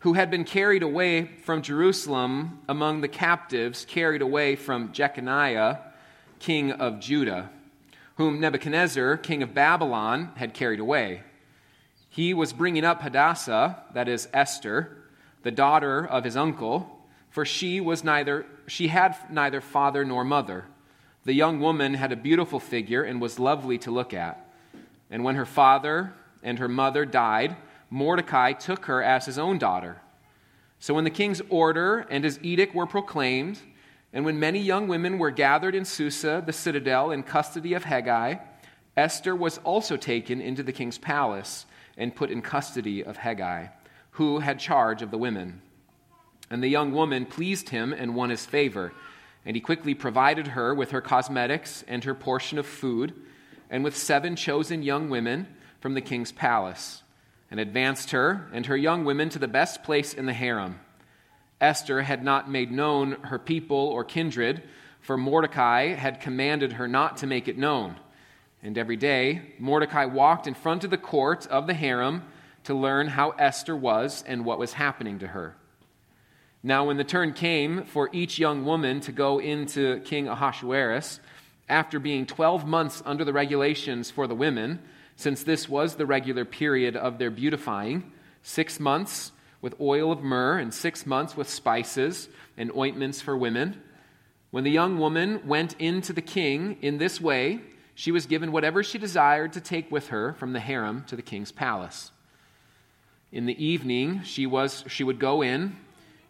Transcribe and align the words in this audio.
who 0.00 0.12
had 0.12 0.30
been 0.30 0.44
carried 0.44 0.82
away 0.82 1.24
from 1.24 1.62
Jerusalem 1.62 2.60
among 2.68 3.00
the 3.00 3.08
captives 3.08 3.86
carried 3.86 4.20
away 4.20 4.54
from 4.54 4.92
Jeconiah, 4.92 5.78
king 6.38 6.70
of 6.70 7.00
Judah, 7.00 7.48
whom 8.16 8.38
Nebuchadnezzar, 8.38 9.16
king 9.16 9.42
of 9.42 9.54
Babylon, 9.54 10.32
had 10.36 10.52
carried 10.52 10.80
away. 10.80 11.22
He 12.10 12.34
was 12.34 12.52
bringing 12.52 12.84
up 12.84 13.00
Hadassah, 13.00 13.82
that 13.94 14.08
is 14.08 14.28
Esther, 14.34 14.94
the 15.42 15.50
daughter 15.50 16.06
of 16.06 16.24
his 16.24 16.36
uncle 16.36 16.99
for 17.30 17.44
she 17.44 17.80
was 17.80 18.04
neither 18.04 18.44
she 18.66 18.88
had 18.88 19.16
neither 19.30 19.60
father 19.60 20.04
nor 20.04 20.24
mother. 20.24 20.66
The 21.24 21.32
young 21.32 21.60
woman 21.60 21.94
had 21.94 22.12
a 22.12 22.16
beautiful 22.16 22.60
figure 22.60 23.02
and 23.02 23.20
was 23.20 23.38
lovely 23.38 23.78
to 23.78 23.90
look 23.90 24.14
at. 24.14 24.48
And 25.10 25.24
when 25.24 25.36
her 25.36 25.46
father 25.46 26.14
and 26.42 26.58
her 26.58 26.68
mother 26.68 27.04
died, 27.04 27.56
Mordecai 27.90 28.52
took 28.52 28.86
her 28.86 29.02
as 29.02 29.26
his 29.26 29.38
own 29.38 29.58
daughter. 29.58 30.00
So 30.78 30.94
when 30.94 31.04
the 31.04 31.10
king's 31.10 31.42
order 31.50 32.06
and 32.10 32.24
his 32.24 32.38
edict 32.42 32.74
were 32.74 32.86
proclaimed, 32.86 33.58
and 34.12 34.24
when 34.24 34.40
many 34.40 34.60
young 34.60 34.88
women 34.88 35.18
were 35.18 35.30
gathered 35.30 35.74
in 35.74 35.84
Susa, 35.84 36.42
the 36.44 36.52
citadel, 36.52 37.10
in 37.10 37.22
custody 37.22 37.74
of 37.74 37.84
Hegai, 37.84 38.40
Esther 38.96 39.36
was 39.36 39.58
also 39.58 39.96
taken 39.96 40.40
into 40.40 40.62
the 40.62 40.72
king's 40.72 40.98
palace 40.98 41.66
and 41.96 42.14
put 42.14 42.30
in 42.30 42.40
custody 42.40 43.04
of 43.04 43.18
Hegai, 43.18 43.70
who 44.12 44.38
had 44.38 44.58
charge 44.58 45.02
of 45.02 45.10
the 45.10 45.18
women. 45.18 45.60
And 46.50 46.62
the 46.62 46.68
young 46.68 46.92
woman 46.92 47.26
pleased 47.26 47.68
him 47.68 47.92
and 47.92 48.14
won 48.14 48.30
his 48.30 48.44
favor. 48.44 48.92
And 49.46 49.56
he 49.56 49.60
quickly 49.60 49.94
provided 49.94 50.48
her 50.48 50.74
with 50.74 50.90
her 50.90 51.00
cosmetics 51.00 51.84
and 51.86 52.04
her 52.04 52.14
portion 52.14 52.58
of 52.58 52.66
food, 52.66 53.14
and 53.70 53.84
with 53.84 53.96
seven 53.96 54.36
chosen 54.36 54.82
young 54.82 55.08
women 55.08 55.46
from 55.80 55.94
the 55.94 56.00
king's 56.00 56.32
palace, 56.32 57.02
and 57.50 57.58
advanced 57.58 58.10
her 58.10 58.48
and 58.52 58.66
her 58.66 58.76
young 58.76 59.04
women 59.04 59.28
to 59.30 59.38
the 59.38 59.48
best 59.48 59.82
place 59.82 60.12
in 60.12 60.26
the 60.26 60.32
harem. 60.32 60.80
Esther 61.60 62.02
had 62.02 62.24
not 62.24 62.50
made 62.50 62.70
known 62.70 63.12
her 63.22 63.38
people 63.38 63.76
or 63.76 64.04
kindred, 64.04 64.62
for 65.00 65.16
Mordecai 65.16 65.94
had 65.94 66.20
commanded 66.20 66.72
her 66.72 66.88
not 66.88 67.18
to 67.18 67.26
make 67.26 67.48
it 67.48 67.56
known. 67.56 67.96
And 68.62 68.76
every 68.76 68.96
day, 68.96 69.54
Mordecai 69.58 70.04
walked 70.04 70.46
in 70.46 70.54
front 70.54 70.84
of 70.84 70.90
the 70.90 70.98
court 70.98 71.46
of 71.46 71.66
the 71.66 71.74
harem 71.74 72.24
to 72.64 72.74
learn 72.74 73.08
how 73.08 73.30
Esther 73.30 73.76
was 73.76 74.22
and 74.26 74.44
what 74.44 74.58
was 74.58 74.74
happening 74.74 75.18
to 75.20 75.28
her. 75.28 75.56
Now, 76.62 76.84
when 76.84 76.98
the 76.98 77.04
turn 77.04 77.32
came 77.32 77.84
for 77.84 78.10
each 78.12 78.38
young 78.38 78.66
woman 78.66 79.00
to 79.02 79.12
go 79.12 79.38
into 79.38 80.00
King 80.00 80.28
Ahasuerus, 80.28 81.20
after 81.70 81.98
being 81.98 82.26
12 82.26 82.66
months 82.66 83.02
under 83.06 83.24
the 83.24 83.32
regulations 83.32 84.10
for 84.10 84.26
the 84.26 84.34
women, 84.34 84.80
since 85.16 85.42
this 85.42 85.68
was 85.68 85.94
the 85.94 86.04
regular 86.04 86.44
period 86.44 86.96
of 86.96 87.16
their 87.16 87.30
beautifying, 87.30 88.12
six 88.42 88.78
months 88.78 89.32
with 89.62 89.80
oil 89.80 90.12
of 90.12 90.22
myrrh, 90.22 90.58
and 90.58 90.74
six 90.74 91.06
months 91.06 91.36
with 91.36 91.48
spices 91.48 92.28
and 92.58 92.70
ointments 92.76 93.22
for 93.22 93.36
women. 93.36 93.80
When 94.50 94.64
the 94.64 94.70
young 94.70 94.98
woman 94.98 95.46
went 95.46 95.74
into 95.78 96.12
the 96.12 96.22
king 96.22 96.76
in 96.82 96.98
this 96.98 97.20
way, 97.20 97.60
she 97.94 98.12
was 98.12 98.26
given 98.26 98.52
whatever 98.52 98.82
she 98.82 98.98
desired 98.98 99.54
to 99.54 99.60
take 99.60 99.90
with 99.90 100.08
her 100.08 100.34
from 100.34 100.52
the 100.52 100.60
harem 100.60 101.04
to 101.06 101.16
the 101.16 101.22
king's 101.22 101.52
palace. 101.52 102.10
In 103.32 103.46
the 103.46 103.64
evening, 103.64 104.22
she, 104.24 104.46
was, 104.46 104.84
she 104.88 105.04
would 105.04 105.18
go 105.18 105.42
in 105.42 105.76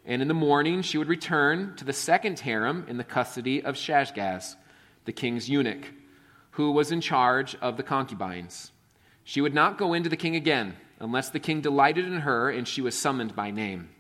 and 0.05 0.23
in 0.23 0.29
the 0.29 0.35
morning 0.35 0.83
she 0.83 0.99
would 0.99 1.09
return 1.09 1.75
to 1.77 1.85
the 1.85 1.93
second 1.93 2.41
harem 2.41 2.85
in 2.89 2.97
the 2.97 3.05
custody 3.05 3.63
of 3.63 3.75
Shaashgaz, 3.75 4.57
the 5.05 5.13
king's 5.13 5.49
eunuch, 5.49 5.87
who 6.53 6.73
was 6.73 6.91
in 6.91 7.01
charge 7.01 7.55
of 7.57 7.77
the 7.77 7.83
concubines. 7.83 8.73
She 9.25 9.41
would 9.41 9.55
not 9.55 9.79
go 9.79 9.93
into 9.93 10.09
the 10.09 10.17
king 10.17 10.37
again 10.37 10.77
unless 10.99 11.31
the 11.31 11.39
king 11.39 11.61
delighted 11.61 12.07
in 12.07 12.21
her 12.21 12.51
and 12.51 12.67
she 12.67 12.83
was 12.83 12.95
summoned 12.95 13.37
by 13.37 13.51
name. 13.51 13.91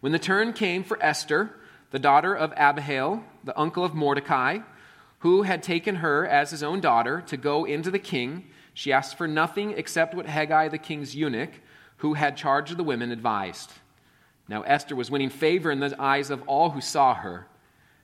When 0.00 0.12
the 0.12 0.18
turn 0.18 0.52
came 0.52 0.82
for 0.82 1.02
Esther, 1.02 1.54
the 1.90 1.98
daughter 1.98 2.34
of 2.34 2.52
Abihail, 2.56 3.24
the 3.44 3.58
uncle 3.58 3.84
of 3.84 3.94
Mordecai, 3.94 4.58
who 5.20 5.42
had 5.42 5.62
taken 5.62 5.96
her 5.96 6.26
as 6.26 6.50
his 6.50 6.62
own 6.62 6.80
daughter 6.80 7.22
to 7.26 7.36
go 7.36 7.64
into 7.64 7.90
the 7.90 7.98
king, 7.98 8.46
she 8.72 8.92
asked 8.92 9.18
for 9.18 9.28
nothing 9.28 9.72
except 9.72 10.14
what 10.14 10.26
Hegai, 10.26 10.70
the 10.70 10.78
king's 10.78 11.14
eunuch, 11.14 11.50
who 11.98 12.14
had 12.14 12.36
charge 12.36 12.70
of 12.70 12.78
the 12.78 12.84
women, 12.84 13.12
advised. 13.12 13.70
Now 14.50 14.62
Esther 14.62 14.96
was 14.96 15.12
winning 15.12 15.30
favor 15.30 15.70
in 15.70 15.78
the 15.78 15.94
eyes 15.98 16.28
of 16.28 16.42
all 16.48 16.70
who 16.70 16.80
saw 16.80 17.14
her. 17.14 17.46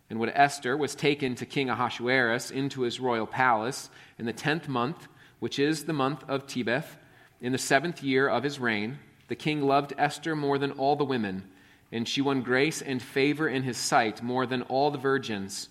And 0.09 0.21
when 0.21 0.31
Esther 0.31 0.77
was 0.77 0.95
taken 0.95 1.35
to 1.35 1.45
King 1.45 1.69
Ahasuerus 1.69 2.53
into 2.53 2.83
his 2.83 3.01
royal 3.01 3.27
palace 3.27 3.91
in 4.17 4.27
the 4.27 4.33
tenth 4.33 4.69
month, 4.69 5.09
which 5.41 5.59
is 5.59 5.85
the 5.85 5.93
month 5.93 6.23
of 6.29 6.47
Tebeth, 6.47 6.97
in 7.41 7.51
the 7.51 7.59
seventh 7.59 8.01
year 8.01 8.29
of 8.29 8.45
his 8.45 8.61
reign, 8.61 9.01
the 9.27 9.35
king 9.35 9.61
loved 9.61 9.93
Esther 9.99 10.37
more 10.37 10.57
than 10.57 10.71
all 10.71 10.95
the 10.95 11.05
women, 11.05 11.51
and 11.91 12.07
she 12.07 12.23
won 12.23 12.43
grace 12.43 12.81
and 12.81 13.03
favor 13.03 13.49
in 13.49 13.65
his 13.65 13.77
sight 13.77 14.23
more 14.23 14.47
than 14.47 14.63
all 14.63 14.93
the 14.93 14.99
virgins, 14.99 15.69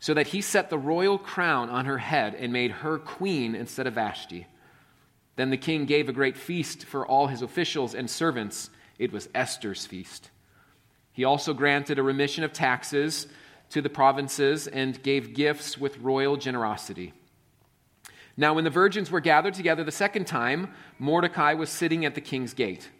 so 0.00 0.12
that 0.12 0.28
he 0.28 0.42
set 0.42 0.68
the 0.68 0.78
royal 0.78 1.16
crown 1.16 1.70
on 1.70 1.86
her 1.86 1.98
head 1.98 2.34
and 2.34 2.52
made 2.52 2.70
her 2.70 2.98
queen 2.98 3.54
instead 3.54 3.86
of 3.86 3.94
Vashti. 3.94 4.46
Then 5.36 5.48
the 5.48 5.56
king 5.56 5.86
gave 5.86 6.10
a 6.10 6.12
great 6.12 6.36
feast 6.36 6.84
for 6.84 7.06
all 7.06 7.28
his 7.28 7.40
officials 7.40 7.94
and 7.94 8.08
servants 8.10 8.68
it 9.00 9.12
was 9.12 9.30
Esther's 9.34 9.86
feast. 9.86 10.30
He 11.10 11.24
also 11.24 11.54
granted 11.54 11.98
a 11.98 12.02
remission 12.02 12.44
of 12.44 12.52
taxes 12.52 13.26
to 13.70 13.80
the 13.80 13.88
provinces 13.88 14.68
and 14.68 15.02
gave 15.02 15.34
gifts 15.34 15.78
with 15.78 15.98
royal 15.98 16.36
generosity. 16.36 17.14
Now, 18.36 18.54
when 18.54 18.64
the 18.64 18.70
virgins 18.70 19.10
were 19.10 19.20
gathered 19.20 19.54
together 19.54 19.84
the 19.84 19.90
second 19.90 20.26
time, 20.26 20.74
Mordecai 20.98 21.54
was 21.54 21.70
sitting 21.70 22.04
at 22.04 22.14
the 22.14 22.20
king's 22.20 22.52
gate. 22.52 22.90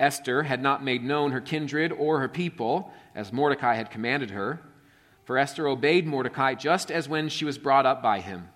Esther 0.00 0.42
had 0.42 0.60
not 0.60 0.84
made 0.84 1.04
known 1.04 1.30
her 1.30 1.40
kindred 1.40 1.92
or 1.92 2.18
her 2.18 2.28
people, 2.28 2.92
as 3.14 3.32
Mordecai 3.32 3.76
had 3.76 3.92
commanded 3.92 4.30
her, 4.30 4.60
for 5.24 5.38
Esther 5.38 5.68
obeyed 5.68 6.06
Mordecai 6.06 6.54
just 6.54 6.90
as 6.90 7.08
when 7.08 7.28
she 7.28 7.44
was 7.44 7.58
brought 7.58 7.86
up 7.86 8.02
by 8.02 8.18
him. 8.20 8.48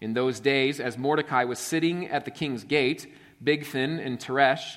In 0.00 0.14
those 0.14 0.38
days, 0.38 0.78
as 0.78 0.96
Mordecai 0.96 1.42
was 1.42 1.58
sitting 1.58 2.08
at 2.08 2.24
the 2.24 2.30
king's 2.30 2.62
gate, 2.62 3.12
Bigthan 3.42 4.04
and 4.04 4.18
Teresh, 4.18 4.76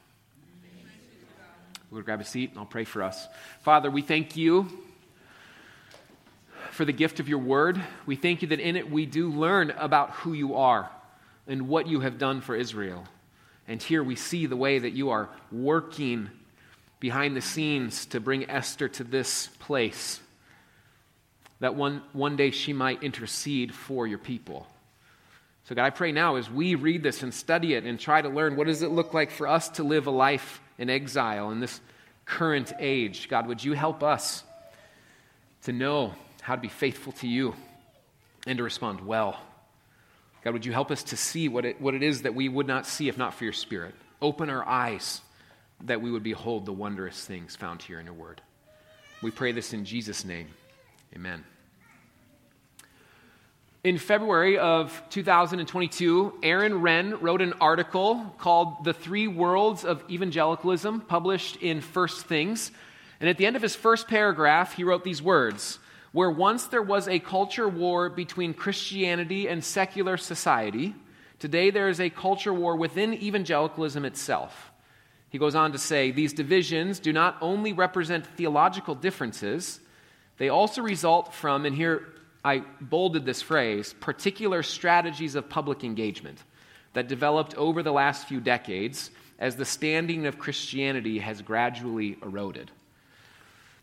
We'll 1.91 2.03
grab 2.03 2.21
a 2.21 2.23
seat 2.23 2.51
and 2.51 2.59
I'll 2.59 2.65
pray 2.65 2.85
for 2.85 3.03
us. 3.03 3.27
Father, 3.63 3.91
we 3.91 4.01
thank 4.01 4.37
you 4.37 4.69
for 6.71 6.85
the 6.85 6.93
gift 6.93 7.19
of 7.19 7.27
your 7.27 7.39
word. 7.39 7.81
We 8.05 8.15
thank 8.15 8.41
you 8.41 8.47
that 8.47 8.61
in 8.61 8.77
it 8.77 8.89
we 8.89 9.05
do 9.05 9.29
learn 9.29 9.71
about 9.71 10.11
who 10.11 10.31
you 10.31 10.55
are 10.55 10.89
and 11.47 11.67
what 11.67 11.87
you 11.87 11.99
have 11.99 12.17
done 12.17 12.39
for 12.39 12.55
Israel. 12.55 13.03
And 13.67 13.83
here 13.83 14.05
we 14.05 14.15
see 14.15 14.45
the 14.45 14.55
way 14.55 14.79
that 14.79 14.91
you 14.91 15.09
are 15.09 15.27
working 15.51 16.29
behind 17.01 17.35
the 17.35 17.41
scenes 17.41 18.05
to 18.05 18.21
bring 18.21 18.49
Esther 18.49 18.87
to 18.87 19.03
this 19.03 19.47
place, 19.59 20.21
that 21.59 21.75
one, 21.75 22.01
one 22.13 22.37
day 22.37 22.51
she 22.51 22.71
might 22.71 23.03
intercede 23.03 23.75
for 23.75 24.07
your 24.07 24.17
people. 24.17 24.65
So, 25.65 25.75
God, 25.75 25.83
I 25.83 25.89
pray 25.89 26.13
now 26.13 26.37
as 26.37 26.49
we 26.49 26.75
read 26.75 27.03
this 27.03 27.21
and 27.21 27.33
study 27.33 27.73
it 27.73 27.83
and 27.83 27.99
try 27.99 28.21
to 28.21 28.29
learn 28.29 28.55
what 28.55 28.67
does 28.67 28.81
it 28.81 28.91
look 28.91 29.13
like 29.13 29.29
for 29.29 29.45
us 29.45 29.67
to 29.69 29.83
live 29.83 30.07
a 30.07 30.11
life 30.11 30.61
in 30.81 30.89
exile 30.89 31.51
in 31.51 31.59
this 31.59 31.79
current 32.25 32.73
age, 32.79 33.29
God, 33.29 33.45
would 33.45 33.63
you 33.63 33.73
help 33.73 34.01
us 34.01 34.43
to 35.63 35.71
know 35.71 36.15
how 36.41 36.55
to 36.55 36.61
be 36.61 36.69
faithful 36.69 37.13
to 37.13 37.27
you 37.27 37.53
and 38.47 38.57
to 38.57 38.63
respond 38.63 38.99
well? 38.99 39.39
God, 40.43 40.53
would 40.53 40.65
you 40.65 40.73
help 40.73 40.89
us 40.89 41.03
to 41.03 41.17
see 41.17 41.47
what 41.47 41.65
it, 41.65 41.79
what 41.79 41.93
it 41.93 42.01
is 42.01 42.23
that 42.23 42.33
we 42.33 42.49
would 42.49 42.65
not 42.65 42.87
see 42.87 43.07
if 43.07 43.15
not 43.15 43.35
for 43.35 43.43
your 43.43 43.53
Spirit? 43.53 43.93
Open 44.23 44.49
our 44.49 44.67
eyes 44.67 45.21
that 45.83 46.01
we 46.01 46.09
would 46.09 46.23
behold 46.23 46.65
the 46.65 46.73
wondrous 46.73 47.23
things 47.23 47.55
found 47.55 47.83
here 47.83 47.99
in 47.99 48.05
your 48.05 48.15
word. 48.15 48.41
We 49.21 49.29
pray 49.29 49.51
this 49.51 49.73
in 49.73 49.85
Jesus' 49.85 50.25
name. 50.25 50.47
Amen. 51.15 51.43
In 53.83 53.97
February 53.97 54.59
of 54.59 55.01
2022, 55.09 56.37
Aaron 56.43 56.73
Renn 56.73 57.19
wrote 57.19 57.41
an 57.41 57.53
article 57.59 58.31
called 58.37 58.83
The 58.83 58.93
Three 58.93 59.27
Worlds 59.27 59.83
of 59.83 60.03
Evangelicalism, 60.07 61.01
published 61.01 61.55
in 61.55 61.81
First 61.81 62.27
Things. 62.27 62.71
And 63.19 63.27
at 63.27 63.39
the 63.39 63.47
end 63.47 63.55
of 63.55 63.63
his 63.63 63.75
first 63.75 64.07
paragraph, 64.07 64.75
he 64.75 64.83
wrote 64.83 65.03
these 65.03 65.19
words 65.19 65.79
Where 66.11 66.29
once 66.29 66.65
there 66.65 66.83
was 66.83 67.07
a 67.07 67.17
culture 67.17 67.67
war 67.67 68.07
between 68.07 68.53
Christianity 68.53 69.47
and 69.47 69.63
secular 69.63 70.15
society, 70.15 70.93
today 71.39 71.71
there 71.71 71.89
is 71.89 71.99
a 71.99 72.11
culture 72.11 72.53
war 72.53 72.75
within 72.75 73.15
evangelicalism 73.15 74.05
itself. 74.05 74.71
He 75.27 75.39
goes 75.39 75.55
on 75.55 75.71
to 75.71 75.79
say 75.79 76.11
these 76.11 76.33
divisions 76.33 76.99
do 76.99 77.11
not 77.11 77.35
only 77.41 77.73
represent 77.73 78.27
theological 78.27 78.93
differences, 78.93 79.79
they 80.37 80.49
also 80.49 80.83
result 80.83 81.33
from, 81.33 81.65
and 81.65 81.75
here 81.75 82.05
I 82.43 82.63
bolded 82.79 83.25
this 83.25 83.41
phrase, 83.41 83.93
particular 83.99 84.63
strategies 84.63 85.35
of 85.35 85.49
public 85.49 85.83
engagement 85.83 86.39
that 86.93 87.07
developed 87.07 87.55
over 87.55 87.83
the 87.83 87.91
last 87.91 88.27
few 88.27 88.39
decades 88.39 89.11
as 89.39 89.55
the 89.55 89.65
standing 89.65 90.25
of 90.27 90.39
Christianity 90.39 91.19
has 91.19 91.41
gradually 91.41 92.17
eroded. 92.21 92.71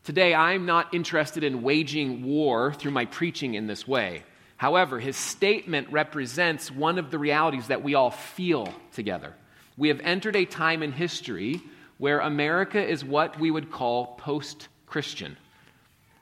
Today, 0.05 0.35
I'm 0.35 0.67
not 0.67 0.95
interested 0.95 1.45
in 1.45 1.63
waging 1.63 2.25
war 2.25 2.73
through 2.73 2.93
my 2.93 3.05
preaching 3.05 3.55
in 3.55 3.67
this 3.67 3.87
way. 3.87 4.23
However, 4.57 4.99
his 4.99 5.17
statement 5.17 5.91
represents 5.93 6.71
one 6.71 6.99
of 6.99 7.11
the 7.11 7.19
realities 7.19 7.69
that 7.69 7.83
we 7.83 7.95
all 7.95 8.11
feel 8.11 8.73
together. 8.93 9.35
We 9.77 9.89
have 9.89 10.01
entered 10.01 10.35
a 10.35 10.45
time 10.45 10.83
in 10.83 10.93
history 10.93 11.61
where 11.99 12.21
America 12.21 12.85
is 12.85 13.05
what 13.05 13.39
we 13.39 13.51
would 13.51 13.71
call 13.71 14.17
post 14.17 14.69
Christian. 14.87 15.37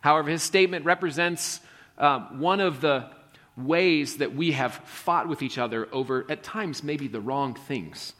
However, 0.00 0.30
his 0.30 0.42
statement 0.42 0.84
represents 0.84 1.60
um, 1.98 2.40
one 2.40 2.60
of 2.60 2.80
the 2.80 3.10
ways 3.56 4.18
that 4.18 4.34
we 4.34 4.52
have 4.52 4.74
fought 4.84 5.28
with 5.28 5.42
each 5.42 5.58
other 5.58 5.88
over, 5.92 6.26
at 6.28 6.42
times, 6.42 6.82
maybe 6.82 7.08
the 7.08 7.20
wrong 7.20 7.54
things. 7.54 8.12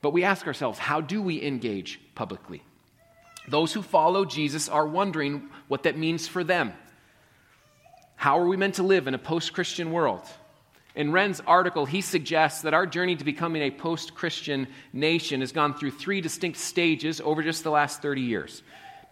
But 0.00 0.10
we 0.10 0.24
ask 0.24 0.46
ourselves, 0.46 0.78
how 0.78 1.00
do 1.00 1.20
we 1.20 1.42
engage 1.42 2.00
publicly? 2.14 2.62
Those 3.48 3.72
who 3.72 3.82
follow 3.82 4.24
Jesus 4.24 4.68
are 4.68 4.86
wondering 4.86 5.48
what 5.68 5.82
that 5.82 5.98
means 5.98 6.26
for 6.26 6.42
them. 6.42 6.72
How 8.16 8.38
are 8.38 8.46
we 8.46 8.56
meant 8.56 8.76
to 8.76 8.82
live 8.82 9.06
in 9.06 9.14
a 9.14 9.18
post 9.18 9.52
Christian 9.52 9.92
world? 9.92 10.22
In 10.94 11.10
Renn's 11.10 11.42
article, 11.46 11.86
he 11.86 12.00
suggests 12.00 12.62
that 12.62 12.72
our 12.72 12.86
journey 12.86 13.16
to 13.16 13.24
becoming 13.24 13.62
a 13.62 13.70
post 13.70 14.14
Christian 14.14 14.68
nation 14.92 15.40
has 15.40 15.52
gone 15.52 15.74
through 15.74 15.90
three 15.90 16.20
distinct 16.20 16.58
stages 16.58 17.20
over 17.20 17.42
just 17.42 17.64
the 17.64 17.70
last 17.70 18.00
30 18.00 18.22
years. 18.22 18.62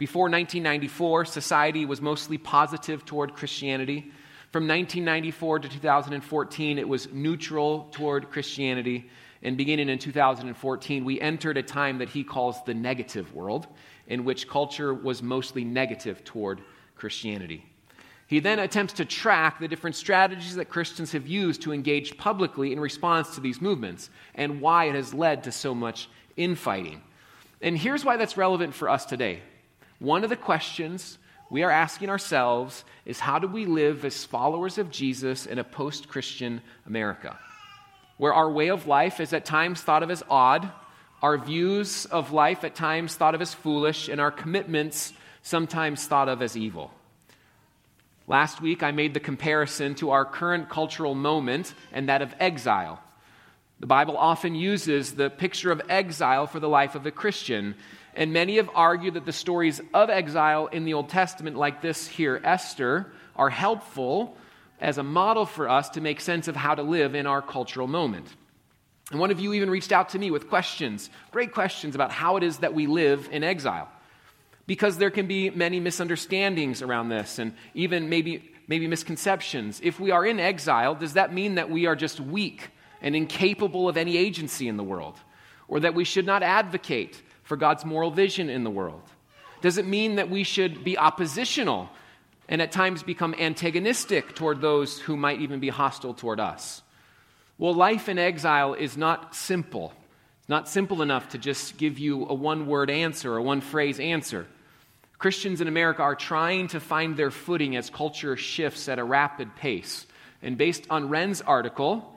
Before 0.02 0.24
1994, 0.24 1.26
society 1.26 1.86
was 1.86 2.00
mostly 2.00 2.36
positive 2.36 3.04
toward 3.04 3.34
Christianity. 3.34 4.10
From 4.50 4.66
1994 4.66 5.60
to 5.60 5.68
2014, 5.68 6.78
it 6.80 6.88
was 6.88 7.12
neutral 7.12 7.86
toward 7.92 8.28
Christianity. 8.28 9.08
And 9.44 9.56
beginning 9.56 9.88
in 9.88 10.00
2014, 10.00 11.04
we 11.04 11.20
entered 11.20 11.56
a 11.56 11.62
time 11.62 11.98
that 11.98 12.08
he 12.08 12.24
calls 12.24 12.64
the 12.64 12.74
negative 12.74 13.32
world, 13.32 13.68
in 14.08 14.24
which 14.24 14.48
culture 14.48 14.92
was 14.92 15.22
mostly 15.22 15.62
negative 15.62 16.24
toward 16.24 16.62
Christianity. 16.96 17.64
He 18.26 18.40
then 18.40 18.58
attempts 18.58 18.94
to 18.94 19.04
track 19.04 19.60
the 19.60 19.68
different 19.68 19.94
strategies 19.94 20.56
that 20.56 20.68
Christians 20.68 21.12
have 21.12 21.28
used 21.28 21.62
to 21.62 21.72
engage 21.72 22.16
publicly 22.16 22.72
in 22.72 22.80
response 22.80 23.36
to 23.36 23.40
these 23.40 23.60
movements 23.60 24.10
and 24.34 24.60
why 24.60 24.86
it 24.86 24.96
has 24.96 25.14
led 25.14 25.44
to 25.44 25.52
so 25.52 25.76
much 25.76 26.08
infighting. 26.36 27.02
And 27.60 27.78
here's 27.78 28.04
why 28.04 28.16
that's 28.16 28.36
relevant 28.36 28.74
for 28.74 28.88
us 28.88 29.06
today. 29.06 29.42
One 30.02 30.24
of 30.24 30.30
the 30.30 30.36
questions 30.36 31.16
we 31.48 31.62
are 31.62 31.70
asking 31.70 32.10
ourselves 32.10 32.84
is 33.04 33.20
how 33.20 33.38
do 33.38 33.46
we 33.46 33.66
live 33.66 34.04
as 34.04 34.24
followers 34.24 34.76
of 34.76 34.90
Jesus 34.90 35.46
in 35.46 35.60
a 35.60 35.64
post 35.64 36.08
Christian 36.08 36.60
America? 36.88 37.38
Where 38.16 38.34
our 38.34 38.50
way 38.50 38.66
of 38.70 38.88
life 38.88 39.20
is 39.20 39.32
at 39.32 39.44
times 39.44 39.80
thought 39.80 40.02
of 40.02 40.10
as 40.10 40.24
odd, 40.28 40.68
our 41.22 41.38
views 41.38 42.04
of 42.06 42.32
life 42.32 42.64
at 42.64 42.74
times 42.74 43.14
thought 43.14 43.36
of 43.36 43.40
as 43.40 43.54
foolish, 43.54 44.08
and 44.08 44.20
our 44.20 44.32
commitments 44.32 45.12
sometimes 45.42 46.04
thought 46.04 46.28
of 46.28 46.42
as 46.42 46.56
evil. 46.56 46.90
Last 48.26 48.60
week, 48.60 48.82
I 48.82 48.90
made 48.90 49.14
the 49.14 49.20
comparison 49.20 49.94
to 49.96 50.10
our 50.10 50.24
current 50.24 50.68
cultural 50.68 51.14
moment 51.14 51.74
and 51.92 52.08
that 52.08 52.22
of 52.22 52.34
exile. 52.40 53.00
The 53.78 53.86
Bible 53.86 54.16
often 54.16 54.56
uses 54.56 55.12
the 55.12 55.30
picture 55.30 55.70
of 55.70 55.80
exile 55.88 56.48
for 56.48 56.58
the 56.58 56.68
life 56.68 56.96
of 56.96 57.06
a 57.06 57.12
Christian, 57.12 57.76
and 58.14 58.32
many 58.32 58.56
have 58.56 58.68
argued 58.74 59.14
that 59.14 59.24
the 59.24 59.32
stories 59.32 59.80
of 59.94 60.10
exile 60.10 60.66
in 60.66 60.84
the 60.84 60.94
Old 60.94 61.08
Testament, 61.08 61.56
like 61.56 61.80
this 61.80 62.06
here, 62.06 62.40
Esther, 62.44 63.12
are 63.36 63.50
helpful 63.50 64.36
as 64.80 64.98
a 64.98 65.02
model 65.02 65.46
for 65.46 65.68
us 65.68 65.88
to 65.90 66.00
make 66.00 66.20
sense 66.20 66.48
of 66.48 66.56
how 66.56 66.74
to 66.74 66.82
live 66.82 67.14
in 67.14 67.26
our 67.26 67.40
cultural 67.40 67.86
moment. 67.86 68.26
And 69.10 69.20
one 69.20 69.30
of 69.30 69.40
you 69.40 69.52
even 69.54 69.70
reached 69.70 69.92
out 69.92 70.10
to 70.10 70.18
me 70.18 70.30
with 70.30 70.48
questions, 70.48 71.10
great 71.30 71.52
questions 71.52 71.94
about 71.94 72.10
how 72.10 72.36
it 72.36 72.42
is 72.42 72.58
that 72.58 72.74
we 72.74 72.86
live 72.86 73.28
in 73.30 73.44
exile 73.44 73.88
because 74.66 74.96
there 74.96 75.10
can 75.10 75.26
be 75.26 75.50
many 75.50 75.80
misunderstandings 75.80 76.82
around 76.82 77.08
this 77.08 77.38
and 77.38 77.54
even 77.74 78.08
maybe, 78.08 78.50
maybe 78.68 78.86
misconceptions. 78.86 79.80
If 79.82 79.98
we 79.98 80.10
are 80.10 80.24
in 80.24 80.38
exile, 80.38 80.94
does 80.94 81.14
that 81.14 81.32
mean 81.32 81.56
that 81.56 81.70
we 81.70 81.86
are 81.86 81.96
just 81.96 82.20
weak 82.20 82.70
and 83.00 83.16
incapable 83.16 83.88
of 83.88 83.96
any 83.96 84.16
agency 84.16 84.68
in 84.68 84.76
the 84.76 84.84
world? 84.84 85.18
Or 85.68 85.80
that 85.80 85.94
we 85.94 86.04
should 86.04 86.26
not 86.26 86.42
advocate 86.42 87.20
for 87.52 87.56
God's 87.58 87.84
moral 87.84 88.10
vision 88.10 88.48
in 88.48 88.64
the 88.64 88.70
world? 88.70 89.02
Does 89.60 89.76
it 89.76 89.86
mean 89.86 90.14
that 90.14 90.30
we 90.30 90.42
should 90.42 90.84
be 90.84 90.96
oppositional 90.96 91.90
and 92.48 92.62
at 92.62 92.72
times 92.72 93.02
become 93.02 93.34
antagonistic 93.38 94.34
toward 94.34 94.62
those 94.62 94.98
who 95.00 95.18
might 95.18 95.42
even 95.42 95.60
be 95.60 95.68
hostile 95.68 96.14
toward 96.14 96.40
us? 96.40 96.80
Well, 97.58 97.74
life 97.74 98.08
in 98.08 98.18
exile 98.18 98.72
is 98.72 98.96
not 98.96 99.34
simple. 99.34 99.92
It's 100.38 100.48
not 100.48 100.66
simple 100.66 101.02
enough 101.02 101.28
to 101.28 101.36
just 101.36 101.76
give 101.76 101.98
you 101.98 102.26
a 102.26 102.32
one 102.32 102.66
word 102.66 102.88
answer 102.88 103.34
or 103.34 103.42
one 103.42 103.60
phrase 103.60 104.00
answer. 104.00 104.46
Christians 105.18 105.60
in 105.60 105.68
America 105.68 106.00
are 106.00 106.14
trying 106.14 106.68
to 106.68 106.80
find 106.80 107.18
their 107.18 107.30
footing 107.30 107.76
as 107.76 107.90
culture 107.90 108.34
shifts 108.34 108.88
at 108.88 108.98
a 108.98 109.04
rapid 109.04 109.56
pace. 109.56 110.06
And 110.40 110.56
based 110.56 110.86
on 110.88 111.10
Renn's 111.10 111.42
article, 111.42 112.11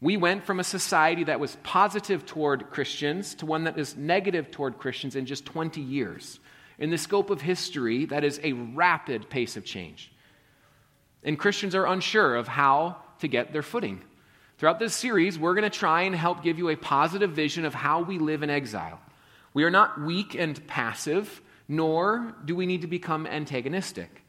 we 0.00 0.16
went 0.16 0.44
from 0.44 0.60
a 0.60 0.64
society 0.64 1.24
that 1.24 1.40
was 1.40 1.56
positive 1.62 2.24
toward 2.24 2.70
Christians 2.70 3.34
to 3.36 3.46
one 3.46 3.64
that 3.64 3.78
is 3.78 3.96
negative 3.96 4.50
toward 4.50 4.78
Christians 4.78 5.16
in 5.16 5.26
just 5.26 5.44
20 5.44 5.80
years. 5.80 6.38
In 6.78 6.90
the 6.90 6.98
scope 6.98 7.30
of 7.30 7.40
history, 7.40 8.04
that 8.06 8.22
is 8.22 8.40
a 8.44 8.52
rapid 8.52 9.28
pace 9.28 9.56
of 9.56 9.64
change. 9.64 10.12
And 11.24 11.38
Christians 11.38 11.74
are 11.74 11.86
unsure 11.86 12.36
of 12.36 12.46
how 12.46 12.96
to 13.18 13.26
get 13.26 13.52
their 13.52 13.62
footing. 13.62 14.00
Throughout 14.58 14.78
this 14.78 14.94
series, 14.94 15.38
we're 15.38 15.54
going 15.54 15.68
to 15.68 15.78
try 15.78 16.02
and 16.02 16.14
help 16.14 16.44
give 16.44 16.58
you 16.58 16.68
a 16.68 16.76
positive 16.76 17.32
vision 17.32 17.64
of 17.64 17.74
how 17.74 18.02
we 18.02 18.18
live 18.18 18.44
in 18.44 18.50
exile. 18.50 19.00
We 19.52 19.64
are 19.64 19.70
not 19.70 20.00
weak 20.00 20.36
and 20.36 20.64
passive, 20.68 21.42
nor 21.66 22.34
do 22.44 22.54
we 22.54 22.66
need 22.66 22.82
to 22.82 22.86
become 22.86 23.26
antagonistic. 23.26 24.22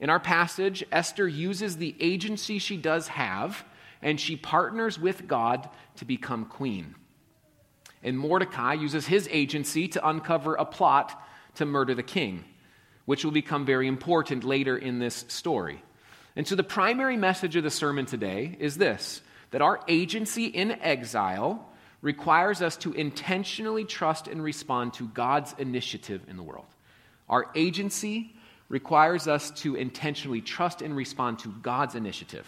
In 0.00 0.10
our 0.10 0.20
passage, 0.20 0.84
Esther 0.90 1.28
uses 1.28 1.76
the 1.76 1.94
agency 2.00 2.58
she 2.58 2.76
does 2.76 3.08
have 3.08 3.64
and 4.06 4.20
she 4.20 4.36
partners 4.36 5.00
with 5.00 5.26
God 5.26 5.68
to 5.96 6.04
become 6.04 6.44
queen. 6.44 6.94
And 8.04 8.16
Mordecai 8.16 8.74
uses 8.74 9.04
his 9.04 9.28
agency 9.32 9.88
to 9.88 10.08
uncover 10.08 10.54
a 10.54 10.64
plot 10.64 11.20
to 11.56 11.66
murder 11.66 11.92
the 11.92 12.04
king, 12.04 12.44
which 13.04 13.24
will 13.24 13.32
become 13.32 13.66
very 13.66 13.88
important 13.88 14.44
later 14.44 14.78
in 14.78 15.00
this 15.00 15.24
story. 15.26 15.82
And 16.36 16.46
so, 16.46 16.54
the 16.54 16.62
primary 16.62 17.16
message 17.16 17.56
of 17.56 17.64
the 17.64 17.70
sermon 17.70 18.06
today 18.06 18.56
is 18.60 18.76
this 18.76 19.22
that 19.50 19.60
our 19.60 19.80
agency 19.88 20.44
in 20.44 20.70
exile 20.70 21.68
requires 22.00 22.62
us 22.62 22.76
to 22.76 22.92
intentionally 22.92 23.84
trust 23.84 24.28
and 24.28 24.40
respond 24.40 24.94
to 24.94 25.08
God's 25.08 25.52
initiative 25.58 26.22
in 26.28 26.36
the 26.36 26.44
world. 26.44 26.66
Our 27.28 27.50
agency 27.56 28.36
requires 28.68 29.26
us 29.26 29.50
to 29.62 29.74
intentionally 29.74 30.42
trust 30.42 30.80
and 30.80 30.94
respond 30.94 31.40
to 31.40 31.48
God's 31.48 31.96
initiative. 31.96 32.46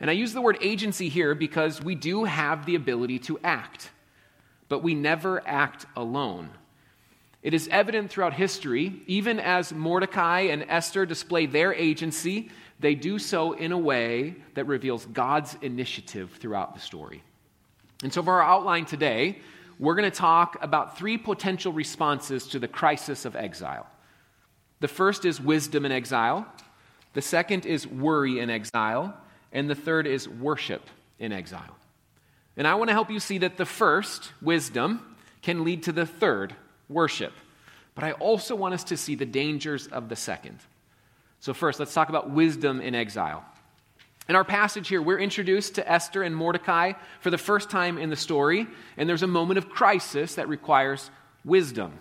And 0.00 0.10
I 0.10 0.12
use 0.12 0.32
the 0.32 0.40
word 0.40 0.58
agency 0.60 1.08
here 1.08 1.34
because 1.34 1.82
we 1.82 1.94
do 1.94 2.24
have 2.24 2.66
the 2.66 2.74
ability 2.74 3.18
to 3.20 3.38
act, 3.42 3.90
but 4.68 4.82
we 4.82 4.94
never 4.94 5.46
act 5.46 5.86
alone. 5.96 6.50
It 7.42 7.54
is 7.54 7.68
evident 7.68 8.10
throughout 8.10 8.34
history, 8.34 9.02
even 9.06 9.40
as 9.40 9.72
Mordecai 9.72 10.40
and 10.40 10.64
Esther 10.68 11.06
display 11.06 11.46
their 11.46 11.72
agency, 11.72 12.50
they 12.80 12.94
do 12.94 13.18
so 13.18 13.52
in 13.52 13.72
a 13.72 13.78
way 13.78 14.36
that 14.54 14.64
reveals 14.64 15.06
God's 15.06 15.56
initiative 15.62 16.30
throughout 16.38 16.74
the 16.74 16.80
story. 16.80 17.22
And 18.02 18.12
so, 18.12 18.22
for 18.22 18.34
our 18.34 18.42
outline 18.42 18.84
today, 18.84 19.38
we're 19.78 19.94
going 19.94 20.10
to 20.10 20.16
talk 20.16 20.56
about 20.62 20.98
three 20.98 21.18
potential 21.18 21.72
responses 21.72 22.46
to 22.48 22.58
the 22.58 22.68
crisis 22.68 23.24
of 23.24 23.34
exile. 23.34 23.86
The 24.80 24.88
first 24.88 25.24
is 25.24 25.40
wisdom 25.40 25.84
in 25.84 25.92
exile, 25.92 26.46
the 27.14 27.22
second 27.22 27.66
is 27.66 27.86
worry 27.86 28.38
in 28.38 28.50
exile, 28.50 29.16
and 29.52 29.68
the 29.68 29.74
third 29.74 30.06
is 30.06 30.28
worship 30.28 30.82
in 31.18 31.32
exile. 31.32 31.76
And 32.56 32.66
I 32.66 32.74
want 32.74 32.88
to 32.88 32.94
help 32.94 33.10
you 33.10 33.20
see 33.20 33.38
that 33.38 33.56
the 33.56 33.64
first, 33.64 34.32
wisdom, 34.42 35.16
can 35.42 35.64
lead 35.64 35.84
to 35.84 35.92
the 35.92 36.06
third, 36.06 36.54
worship. 36.88 37.32
But 37.94 38.04
I 38.04 38.12
also 38.12 38.54
want 38.54 38.74
us 38.74 38.84
to 38.84 38.96
see 38.96 39.14
the 39.14 39.26
dangers 39.26 39.86
of 39.86 40.08
the 40.08 40.16
second. 40.16 40.58
So, 41.40 41.54
first, 41.54 41.78
let's 41.78 41.94
talk 41.94 42.08
about 42.08 42.30
wisdom 42.30 42.80
in 42.80 42.94
exile. 42.94 43.44
In 44.28 44.36
our 44.36 44.44
passage 44.44 44.88
here, 44.88 45.00
we're 45.00 45.18
introduced 45.18 45.76
to 45.76 45.90
Esther 45.90 46.22
and 46.22 46.36
Mordecai 46.36 46.92
for 47.20 47.30
the 47.30 47.38
first 47.38 47.70
time 47.70 47.96
in 47.96 48.10
the 48.10 48.16
story, 48.16 48.66
and 48.96 49.08
there's 49.08 49.22
a 49.22 49.28
moment 49.28 49.56
of 49.56 49.70
crisis 49.70 50.34
that 50.34 50.48
requires 50.48 51.10
wisdom. 51.44 51.92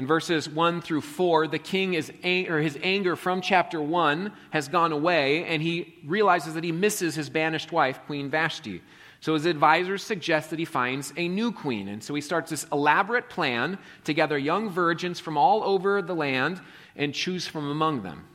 In 0.00 0.06
verses 0.06 0.48
1 0.48 0.80
through 0.80 1.02
4, 1.02 1.48
the 1.48 1.58
king 1.58 1.92
is 1.92 2.10
or 2.24 2.58
his 2.58 2.78
anger 2.82 3.16
from 3.16 3.42
chapter 3.42 3.82
1 3.82 4.32
has 4.48 4.66
gone 4.66 4.92
away, 4.92 5.44
and 5.44 5.60
he 5.60 5.94
realizes 6.06 6.54
that 6.54 6.64
he 6.64 6.72
misses 6.72 7.14
his 7.14 7.28
banished 7.28 7.70
wife, 7.70 8.00
Queen 8.06 8.30
Vashti. 8.30 8.80
So 9.20 9.34
his 9.34 9.44
advisors 9.44 10.02
suggest 10.02 10.48
that 10.48 10.58
he 10.58 10.64
finds 10.64 11.12
a 11.18 11.28
new 11.28 11.52
queen. 11.52 11.86
And 11.86 12.02
so 12.02 12.14
he 12.14 12.22
starts 12.22 12.50
this 12.50 12.64
elaborate 12.72 13.28
plan 13.28 13.76
to 14.04 14.14
gather 14.14 14.38
young 14.38 14.70
virgins 14.70 15.20
from 15.20 15.36
all 15.36 15.62
over 15.64 16.00
the 16.00 16.14
land 16.14 16.62
and 16.96 17.12
choose 17.12 17.46
from 17.46 17.68
among 17.68 18.00
them. 18.00 18.26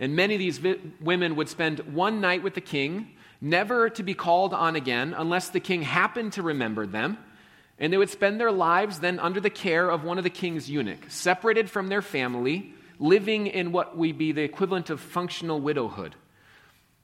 And 0.00 0.16
many 0.16 0.34
of 0.34 0.40
these 0.40 0.58
vi- 0.58 0.80
women 1.00 1.36
would 1.36 1.48
spend 1.48 1.78
one 1.94 2.20
night 2.20 2.42
with 2.42 2.54
the 2.54 2.60
king, 2.60 3.12
never 3.40 3.88
to 3.88 4.02
be 4.02 4.14
called 4.14 4.52
on 4.52 4.74
again 4.74 5.14
unless 5.16 5.48
the 5.48 5.60
king 5.60 5.82
happened 5.82 6.32
to 6.32 6.42
remember 6.42 6.88
them. 6.88 7.18
And 7.82 7.92
they 7.92 7.98
would 7.98 8.08
spend 8.08 8.40
their 8.40 8.50
lives 8.50 9.00
then 9.00 9.18
under 9.18 9.40
the 9.40 9.50
care 9.50 9.90
of 9.90 10.04
one 10.04 10.16
of 10.16 10.24
the 10.24 10.30
king's 10.30 10.70
eunuchs, 10.70 11.14
separated 11.14 11.68
from 11.68 11.88
their 11.88 12.00
family, 12.00 12.72
living 12.98 13.46
in 13.46 13.72
what 13.72 13.94
would 13.94 14.16
be 14.16 14.32
the 14.32 14.42
equivalent 14.42 14.88
of 14.88 15.00
functional 15.00 15.60
widowhood. 15.60 16.14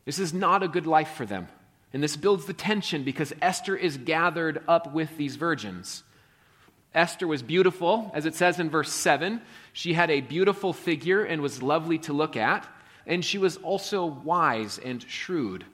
This 0.07 0.19
is 0.19 0.33
not 0.33 0.63
a 0.63 0.69
good 0.69 0.87
life 0.87 1.11
for 1.11 1.27
them. 1.27 1.49
And 1.93 2.03
this 2.03 2.17
builds 2.17 2.47
the 2.47 2.55
tension 2.55 3.03
because 3.03 3.35
Esther 3.43 3.77
is 3.77 3.99
gathered 3.99 4.63
up 4.67 4.95
with 4.95 5.15
these 5.19 5.37
virgins. 5.37 6.03
Esther 6.95 7.27
was 7.27 7.43
beautiful, 7.43 8.11
as 8.15 8.25
it 8.25 8.35
says 8.35 8.59
in 8.59 8.71
verse 8.71 8.91
7. 8.91 9.43
She 9.75 9.93
had 9.93 10.11
a 10.11 10.23
beautiful 10.23 10.73
figure 10.73 11.23
and 11.23 11.43
was 11.43 11.63
lovely 11.63 11.99
to 11.99 12.15
look 12.15 12.37
at 12.37 12.67
and 13.09 13.25
she 13.25 13.39
was 13.39 13.57
also 13.57 14.05
wise 14.05 14.79
and 14.79 15.03
shrewd. 15.03 15.65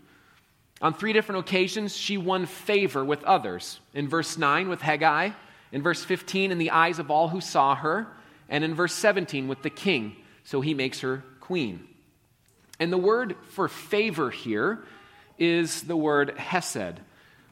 On 0.85 0.93
three 0.93 1.14
different 1.14 1.41
occasions, 1.41 1.97
she 1.97 2.19
won 2.19 2.45
favor 2.45 3.03
with 3.03 3.25
others. 3.25 3.81
In 3.95 4.07
verse 4.07 4.37
9, 4.37 4.69
with 4.69 4.81
Hegai, 4.83 5.35
in 5.73 5.81
verse 5.81 6.05
15, 6.05 6.53
in 6.53 6.59
the 6.59 6.73
eyes 6.73 6.99
of 6.99 7.11
all 7.11 7.29
who 7.29 7.41
saw 7.41 7.75
her, 7.75 8.07
and 8.50 8.62
in 8.62 8.75
verse 8.75 8.93
17, 8.93 9.49
with 9.49 9.62
the 9.62 9.71
king, 9.71 10.14
so 10.45 10.61
he 10.61 10.75
makes 10.75 11.00
her 11.00 11.25
queen. 11.41 11.88
And 12.79 12.93
the 12.93 12.99
word 12.99 13.35
for 13.53 13.67
favor 13.67 14.31
here 14.31 14.85
is 15.38 15.85
the 15.85 15.97
word 15.97 16.37
hesed, 16.37 17.00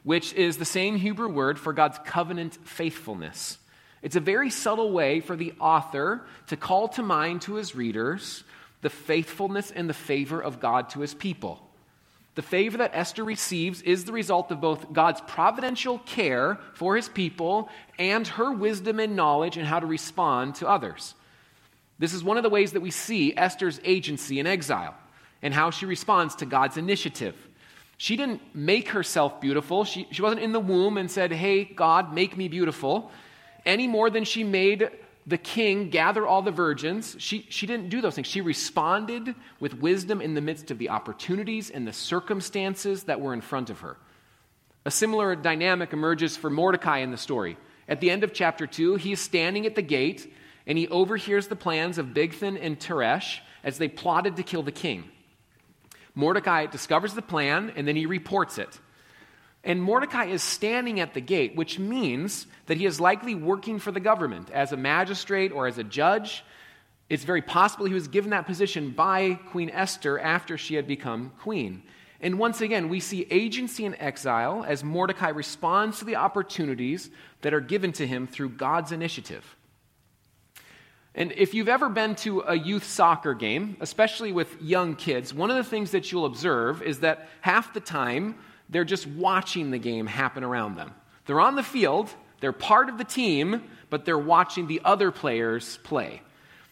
which 0.04 0.34
is 0.34 0.58
the 0.58 0.66
same 0.66 0.96
Hebrew 0.96 1.32
word 1.32 1.58
for 1.58 1.72
God's 1.72 1.98
covenant 2.04 2.58
faithfulness. 2.64 3.56
It's 4.02 4.16
a 4.16 4.20
very 4.20 4.50
subtle 4.50 4.92
way 4.92 5.20
for 5.20 5.36
the 5.36 5.54
author 5.58 6.26
to 6.48 6.56
call 6.58 6.88
to 6.88 7.02
mind 7.02 7.40
to 7.42 7.54
his 7.54 7.74
readers 7.74 8.44
the 8.82 8.90
faithfulness 8.90 9.70
and 9.70 9.88
the 9.88 9.94
favor 9.94 10.38
of 10.38 10.60
God 10.60 10.90
to 10.90 11.00
his 11.00 11.14
people. 11.14 11.71
The 12.34 12.42
favor 12.42 12.78
that 12.78 12.92
Esther 12.94 13.24
receives 13.24 13.82
is 13.82 14.04
the 14.04 14.12
result 14.12 14.50
of 14.50 14.60
both 14.60 14.92
God's 14.92 15.20
providential 15.20 15.98
care 15.98 16.58
for 16.74 16.96
his 16.96 17.08
people 17.08 17.68
and 17.98 18.26
her 18.26 18.50
wisdom 18.52 19.00
and 19.00 19.14
knowledge 19.14 19.58
in 19.58 19.66
how 19.66 19.80
to 19.80 19.86
respond 19.86 20.54
to 20.56 20.68
others. 20.68 21.14
This 21.98 22.14
is 22.14 22.24
one 22.24 22.38
of 22.38 22.42
the 22.42 22.48
ways 22.48 22.72
that 22.72 22.80
we 22.80 22.90
see 22.90 23.36
Esther's 23.36 23.80
agency 23.84 24.40
in 24.40 24.46
exile 24.46 24.94
and 25.42 25.52
how 25.52 25.70
she 25.70 25.84
responds 25.84 26.34
to 26.36 26.46
God's 26.46 26.78
initiative. 26.78 27.36
She 27.98 28.16
didn't 28.16 28.40
make 28.54 28.88
herself 28.88 29.40
beautiful. 29.40 29.84
She, 29.84 30.08
she 30.10 30.22
wasn't 30.22 30.40
in 30.40 30.52
the 30.52 30.60
womb 30.60 30.96
and 30.96 31.10
said, 31.10 31.32
Hey, 31.32 31.64
God, 31.64 32.14
make 32.14 32.36
me 32.36 32.48
beautiful, 32.48 33.10
any 33.66 33.86
more 33.86 34.08
than 34.08 34.24
she 34.24 34.42
made 34.42 34.90
the 35.26 35.38
king 35.38 35.90
gather 35.90 36.26
all 36.26 36.42
the 36.42 36.50
virgins. 36.50 37.14
She, 37.18 37.46
she 37.48 37.66
didn't 37.66 37.90
do 37.90 38.00
those 38.00 38.14
things. 38.14 38.26
She 38.26 38.40
responded 38.40 39.34
with 39.60 39.74
wisdom 39.74 40.20
in 40.20 40.34
the 40.34 40.40
midst 40.40 40.70
of 40.70 40.78
the 40.78 40.90
opportunities 40.90 41.70
and 41.70 41.86
the 41.86 41.92
circumstances 41.92 43.04
that 43.04 43.20
were 43.20 43.32
in 43.32 43.40
front 43.40 43.70
of 43.70 43.80
her. 43.80 43.96
A 44.84 44.90
similar 44.90 45.36
dynamic 45.36 45.92
emerges 45.92 46.36
for 46.36 46.50
Mordecai 46.50 46.98
in 46.98 47.12
the 47.12 47.16
story. 47.16 47.56
At 47.88 48.00
the 48.00 48.10
end 48.10 48.24
of 48.24 48.32
chapter 48.32 48.66
2, 48.66 48.96
he 48.96 49.12
is 49.12 49.20
standing 49.20 49.64
at 49.64 49.76
the 49.76 49.82
gate 49.82 50.32
and 50.66 50.76
he 50.76 50.88
overhears 50.88 51.46
the 51.46 51.56
plans 51.56 51.98
of 51.98 52.06
Bigthan 52.06 52.58
and 52.60 52.78
Teresh 52.78 53.40
as 53.62 53.78
they 53.78 53.88
plotted 53.88 54.36
to 54.36 54.42
kill 54.42 54.62
the 54.62 54.72
king. 54.72 55.04
Mordecai 56.14 56.66
discovers 56.66 57.14
the 57.14 57.22
plan 57.22 57.72
and 57.76 57.86
then 57.86 57.96
he 57.96 58.06
reports 58.06 58.58
it. 58.58 58.80
And 59.64 59.82
Mordecai 59.82 60.24
is 60.24 60.42
standing 60.42 60.98
at 60.98 61.14
the 61.14 61.20
gate, 61.20 61.54
which 61.54 61.78
means 61.78 62.46
that 62.66 62.78
he 62.78 62.86
is 62.86 63.00
likely 63.00 63.34
working 63.34 63.78
for 63.78 63.92
the 63.92 64.00
government 64.00 64.50
as 64.50 64.72
a 64.72 64.76
magistrate 64.76 65.52
or 65.52 65.66
as 65.66 65.78
a 65.78 65.84
judge. 65.84 66.44
It's 67.08 67.24
very 67.24 67.42
possible 67.42 67.86
he 67.86 67.94
was 67.94 68.08
given 68.08 68.30
that 68.30 68.46
position 68.46 68.90
by 68.90 69.38
Queen 69.50 69.70
Esther 69.70 70.18
after 70.18 70.58
she 70.58 70.74
had 70.74 70.86
become 70.86 71.32
queen. 71.40 71.82
And 72.20 72.38
once 72.38 72.60
again, 72.60 72.88
we 72.88 73.00
see 73.00 73.26
agency 73.30 73.84
in 73.84 73.94
exile 74.00 74.64
as 74.66 74.84
Mordecai 74.84 75.28
responds 75.28 75.98
to 75.98 76.04
the 76.04 76.16
opportunities 76.16 77.10
that 77.42 77.52
are 77.52 77.60
given 77.60 77.92
to 77.94 78.06
him 78.06 78.26
through 78.26 78.50
God's 78.50 78.92
initiative. 78.92 79.56
And 81.14 81.32
if 81.32 81.52
you've 81.52 81.68
ever 81.68 81.88
been 81.88 82.14
to 82.16 82.40
a 82.40 82.54
youth 82.54 82.84
soccer 82.84 83.34
game, 83.34 83.76
especially 83.80 84.32
with 84.32 84.62
young 84.62 84.96
kids, 84.96 85.34
one 85.34 85.50
of 85.50 85.56
the 85.56 85.64
things 85.64 85.90
that 85.90 86.10
you'll 86.10 86.24
observe 86.24 86.80
is 86.80 87.00
that 87.00 87.28
half 87.42 87.74
the 87.74 87.80
time 87.80 88.36
they're 88.72 88.84
just 88.84 89.06
watching 89.06 89.70
the 89.70 89.78
game 89.78 90.06
happen 90.06 90.42
around 90.42 90.76
them. 90.76 90.92
They're 91.26 91.40
on 91.40 91.54
the 91.54 91.62
field, 91.62 92.10
they're 92.40 92.52
part 92.52 92.88
of 92.88 92.98
the 92.98 93.04
team, 93.04 93.62
but 93.90 94.04
they're 94.04 94.18
watching 94.18 94.66
the 94.66 94.80
other 94.84 95.10
players 95.10 95.78
play. 95.84 96.22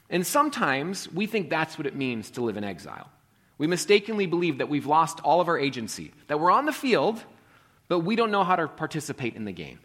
And 0.08 0.26
sometimes 0.26 1.10
we 1.12 1.26
think 1.26 1.50
that's 1.50 1.78
what 1.78 1.86
it 1.86 1.94
means 1.94 2.30
to 2.32 2.40
live 2.40 2.56
in 2.56 2.64
exile. 2.64 3.08
We 3.58 3.66
mistakenly 3.66 4.26
believe 4.26 4.58
that 4.58 4.70
we've 4.70 4.86
lost 4.86 5.20
all 5.20 5.40
of 5.40 5.48
our 5.48 5.58
agency, 5.58 6.12
that 6.26 6.40
we're 6.40 6.50
on 6.50 6.66
the 6.66 6.72
field, 6.72 7.22
but 7.88 8.00
we 8.00 8.16
don't 8.16 8.30
know 8.30 8.42
how 8.42 8.56
to 8.56 8.66
participate 8.66 9.36
in 9.36 9.44
the 9.44 9.52
game. 9.52 9.78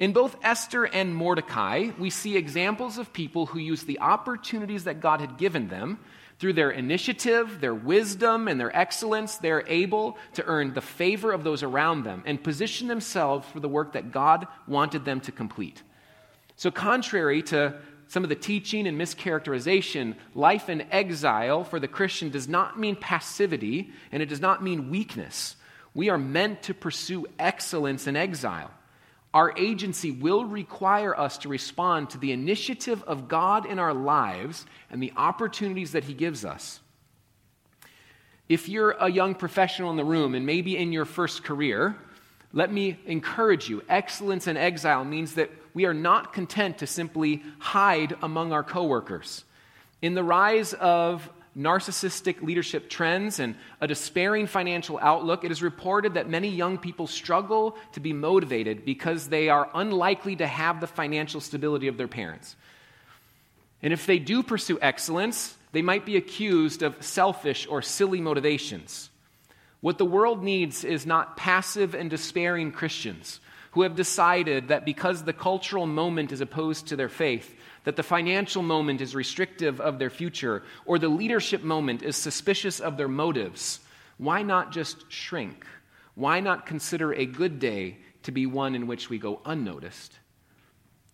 In 0.00 0.14
both 0.14 0.34
Esther 0.42 0.84
and 0.86 1.14
Mordecai, 1.14 1.90
we 1.98 2.08
see 2.08 2.36
examples 2.38 2.96
of 2.96 3.12
people 3.12 3.44
who 3.44 3.58
use 3.58 3.82
the 3.82 4.00
opportunities 4.00 4.84
that 4.84 5.00
God 5.00 5.20
had 5.20 5.36
given 5.36 5.68
them 5.68 5.98
through 6.40 6.54
their 6.54 6.70
initiative, 6.70 7.60
their 7.60 7.74
wisdom, 7.74 8.48
and 8.48 8.58
their 8.58 8.74
excellence, 8.74 9.36
they're 9.36 9.64
able 9.68 10.16
to 10.32 10.44
earn 10.46 10.72
the 10.72 10.80
favor 10.80 11.32
of 11.32 11.44
those 11.44 11.62
around 11.62 12.02
them 12.02 12.22
and 12.24 12.42
position 12.42 12.88
themselves 12.88 13.46
for 13.48 13.60
the 13.60 13.68
work 13.68 13.92
that 13.92 14.10
God 14.10 14.48
wanted 14.66 15.04
them 15.04 15.20
to 15.20 15.32
complete. 15.32 15.82
So, 16.56 16.70
contrary 16.70 17.42
to 17.44 17.74
some 18.08 18.22
of 18.22 18.30
the 18.30 18.36
teaching 18.36 18.86
and 18.86 18.98
mischaracterization, 18.98 20.16
life 20.34 20.70
in 20.70 20.80
exile 20.90 21.62
for 21.62 21.78
the 21.78 21.86
Christian 21.86 22.30
does 22.30 22.48
not 22.48 22.80
mean 22.80 22.96
passivity 22.96 23.92
and 24.10 24.22
it 24.22 24.30
does 24.30 24.40
not 24.40 24.62
mean 24.62 24.90
weakness. 24.90 25.56
We 25.92 26.08
are 26.08 26.18
meant 26.18 26.62
to 26.64 26.74
pursue 26.74 27.26
excellence 27.38 28.06
in 28.06 28.16
exile. 28.16 28.70
Our 29.32 29.56
agency 29.56 30.10
will 30.10 30.44
require 30.44 31.18
us 31.18 31.38
to 31.38 31.48
respond 31.48 32.10
to 32.10 32.18
the 32.18 32.32
initiative 32.32 33.02
of 33.04 33.28
God 33.28 33.64
in 33.64 33.78
our 33.78 33.94
lives 33.94 34.66
and 34.90 35.02
the 35.02 35.12
opportunities 35.16 35.92
that 35.92 36.04
He 36.04 36.14
gives 36.14 36.44
us. 36.44 36.80
If 38.48 38.68
you're 38.68 38.96
a 38.98 39.08
young 39.08 39.36
professional 39.36 39.90
in 39.90 39.96
the 39.96 40.04
room 40.04 40.34
and 40.34 40.44
maybe 40.44 40.76
in 40.76 40.90
your 40.90 41.04
first 41.04 41.44
career, 41.44 41.96
let 42.52 42.72
me 42.72 42.98
encourage 43.06 43.68
you. 43.68 43.84
Excellence 43.88 44.48
in 44.48 44.56
exile 44.56 45.04
means 45.04 45.34
that 45.34 45.50
we 45.72 45.84
are 45.84 45.94
not 45.94 46.32
content 46.32 46.78
to 46.78 46.86
simply 46.88 47.44
hide 47.60 48.16
among 48.22 48.52
our 48.52 48.64
coworkers. 48.64 49.44
In 50.02 50.14
the 50.14 50.24
rise 50.24 50.72
of 50.74 51.30
narcissistic 51.56 52.42
leadership 52.42 52.88
trends 52.88 53.40
and 53.40 53.56
a 53.80 53.86
despairing 53.86 54.46
financial 54.46 54.98
outlook, 55.02 55.44
it 55.44 55.50
is 55.50 55.62
reported 55.62 56.14
that 56.14 56.28
many 56.28 56.48
young 56.48 56.78
people 56.78 57.06
struggle 57.06 57.76
to 57.92 58.00
be 58.00 58.12
motivated 58.12 58.84
because 58.84 59.28
they 59.28 59.48
are 59.48 59.68
unlikely 59.74 60.36
to 60.36 60.46
have 60.46 60.80
the 60.80 60.86
financial 60.86 61.40
stability 61.40 61.88
of 61.88 61.96
their 61.96 62.08
parents. 62.08 62.56
And 63.82 63.92
if 63.92 64.06
they 64.06 64.18
do 64.18 64.42
pursue 64.42 64.78
excellence, 64.80 65.56
they 65.72 65.82
might 65.82 66.06
be 66.06 66.16
accused 66.16 66.82
of 66.82 67.02
selfish 67.02 67.66
or 67.68 67.82
silly 67.82 68.20
motivations. 68.20 69.10
What 69.80 69.98
the 69.98 70.04
world 70.04 70.42
needs 70.42 70.84
is 70.84 71.06
not 71.06 71.36
passive 71.36 71.94
and 71.94 72.10
despairing 72.10 72.72
Christians 72.72 73.40
who 73.72 73.82
have 73.82 73.94
decided 73.94 74.68
that 74.68 74.84
because 74.84 75.22
the 75.22 75.32
cultural 75.32 75.86
moment 75.86 76.32
is 76.32 76.40
opposed 76.40 76.88
to 76.88 76.96
their 76.96 77.08
faith, 77.08 77.54
that 77.84 77.96
the 77.96 78.02
financial 78.02 78.62
moment 78.62 79.00
is 79.00 79.14
restrictive 79.14 79.80
of 79.80 79.98
their 79.98 80.10
future, 80.10 80.62
or 80.84 80.98
the 80.98 81.08
leadership 81.08 81.62
moment 81.62 82.02
is 82.02 82.16
suspicious 82.16 82.80
of 82.80 82.96
their 82.96 83.08
motives, 83.08 83.80
why 84.18 84.42
not 84.42 84.70
just 84.70 85.10
shrink? 85.10 85.66
Why 86.14 86.40
not 86.40 86.66
consider 86.66 87.14
a 87.14 87.24
good 87.24 87.58
day 87.58 87.98
to 88.24 88.32
be 88.32 88.44
one 88.44 88.74
in 88.74 88.86
which 88.86 89.08
we 89.08 89.18
go 89.18 89.40
unnoticed? 89.44 90.18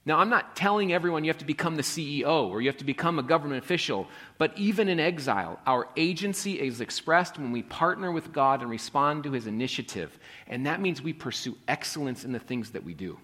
Now, 0.05 0.19
I'm 0.19 0.31
not 0.31 0.55
telling 0.55 0.93
everyone 0.93 1.25
you 1.25 1.31
have 1.31 1.39
to 1.39 1.45
become 1.45 1.75
the 1.75 1.83
CEO 1.83 2.49
or 2.49 2.61
you 2.61 2.69
have 2.69 2.77
to 2.77 2.85
become 2.85 3.19
a 3.19 3.25
government 3.25 3.65
official, 3.65 4.07
but 4.39 4.57
even 4.57 4.89
in 4.89 5.01
exile, 5.01 5.59
our 5.67 5.89
agency 5.97 6.61
is 6.61 6.81
expressed 6.81 7.39
when 7.39 7.51
we 7.51 7.63
partner 7.63 8.13
with 8.13 8.33
God 8.33 8.63
and 8.63 8.71
respond 8.71 9.25
to 9.25 9.33
his 9.33 9.49
initiative. 9.49 10.17
And 10.47 10.67
that 10.67 10.81
means 10.81 11.03
we 11.03 11.13
pursue 11.13 11.57
excellence 11.67 12.25
in 12.25 12.31
the 12.31 12.39
things 12.39 12.71
that 12.71 12.85
we 12.85 12.95
do. 12.95 13.19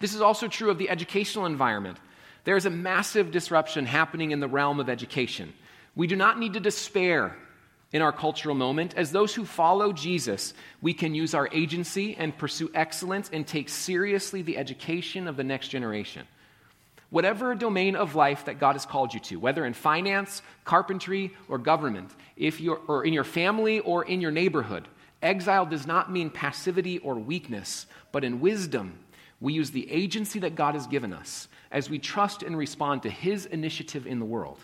This 0.00 0.14
is 0.14 0.20
also 0.20 0.48
true 0.48 0.70
of 0.70 0.76
the 0.76 0.90
educational 0.90 1.46
environment. 1.46 1.96
There 2.44 2.56
is 2.56 2.66
a 2.66 2.70
massive 2.70 3.30
disruption 3.30 3.86
happening 3.86 4.30
in 4.30 4.40
the 4.40 4.48
realm 4.48 4.80
of 4.80 4.88
education. 4.88 5.52
We 5.94 6.06
do 6.06 6.16
not 6.16 6.38
need 6.38 6.54
to 6.54 6.60
despair 6.60 7.36
in 7.92 8.02
our 8.02 8.12
cultural 8.12 8.54
moment. 8.54 8.94
As 8.96 9.10
those 9.10 9.34
who 9.34 9.44
follow 9.44 9.92
Jesus, 9.92 10.54
we 10.80 10.94
can 10.94 11.14
use 11.14 11.34
our 11.34 11.48
agency 11.52 12.16
and 12.16 12.36
pursue 12.36 12.70
excellence 12.74 13.28
and 13.32 13.46
take 13.46 13.68
seriously 13.68 14.42
the 14.42 14.56
education 14.56 15.26
of 15.26 15.36
the 15.36 15.44
next 15.44 15.68
generation. 15.68 16.26
Whatever 17.10 17.56
domain 17.56 17.96
of 17.96 18.14
life 18.14 18.44
that 18.44 18.60
God 18.60 18.74
has 18.74 18.86
called 18.86 19.12
you 19.12 19.20
to, 19.20 19.36
whether 19.36 19.64
in 19.64 19.74
finance, 19.74 20.42
carpentry, 20.64 21.36
or 21.48 21.58
government, 21.58 22.12
if 22.36 22.60
you're, 22.60 22.80
or 22.86 23.04
in 23.04 23.12
your 23.12 23.24
family 23.24 23.80
or 23.80 24.04
in 24.04 24.20
your 24.20 24.30
neighborhood, 24.30 24.86
exile 25.20 25.66
does 25.66 25.88
not 25.88 26.12
mean 26.12 26.30
passivity 26.30 26.98
or 26.98 27.16
weakness, 27.16 27.86
but 28.12 28.22
in 28.22 28.40
wisdom, 28.40 28.96
we 29.40 29.52
use 29.52 29.72
the 29.72 29.90
agency 29.90 30.38
that 30.38 30.54
God 30.54 30.74
has 30.74 30.86
given 30.86 31.12
us 31.12 31.48
as 31.70 31.88
we 31.88 31.98
trust 31.98 32.42
and 32.42 32.56
respond 32.56 33.02
to 33.02 33.10
His 33.10 33.46
initiative 33.46 34.06
in 34.06 34.18
the 34.18 34.24
world. 34.24 34.58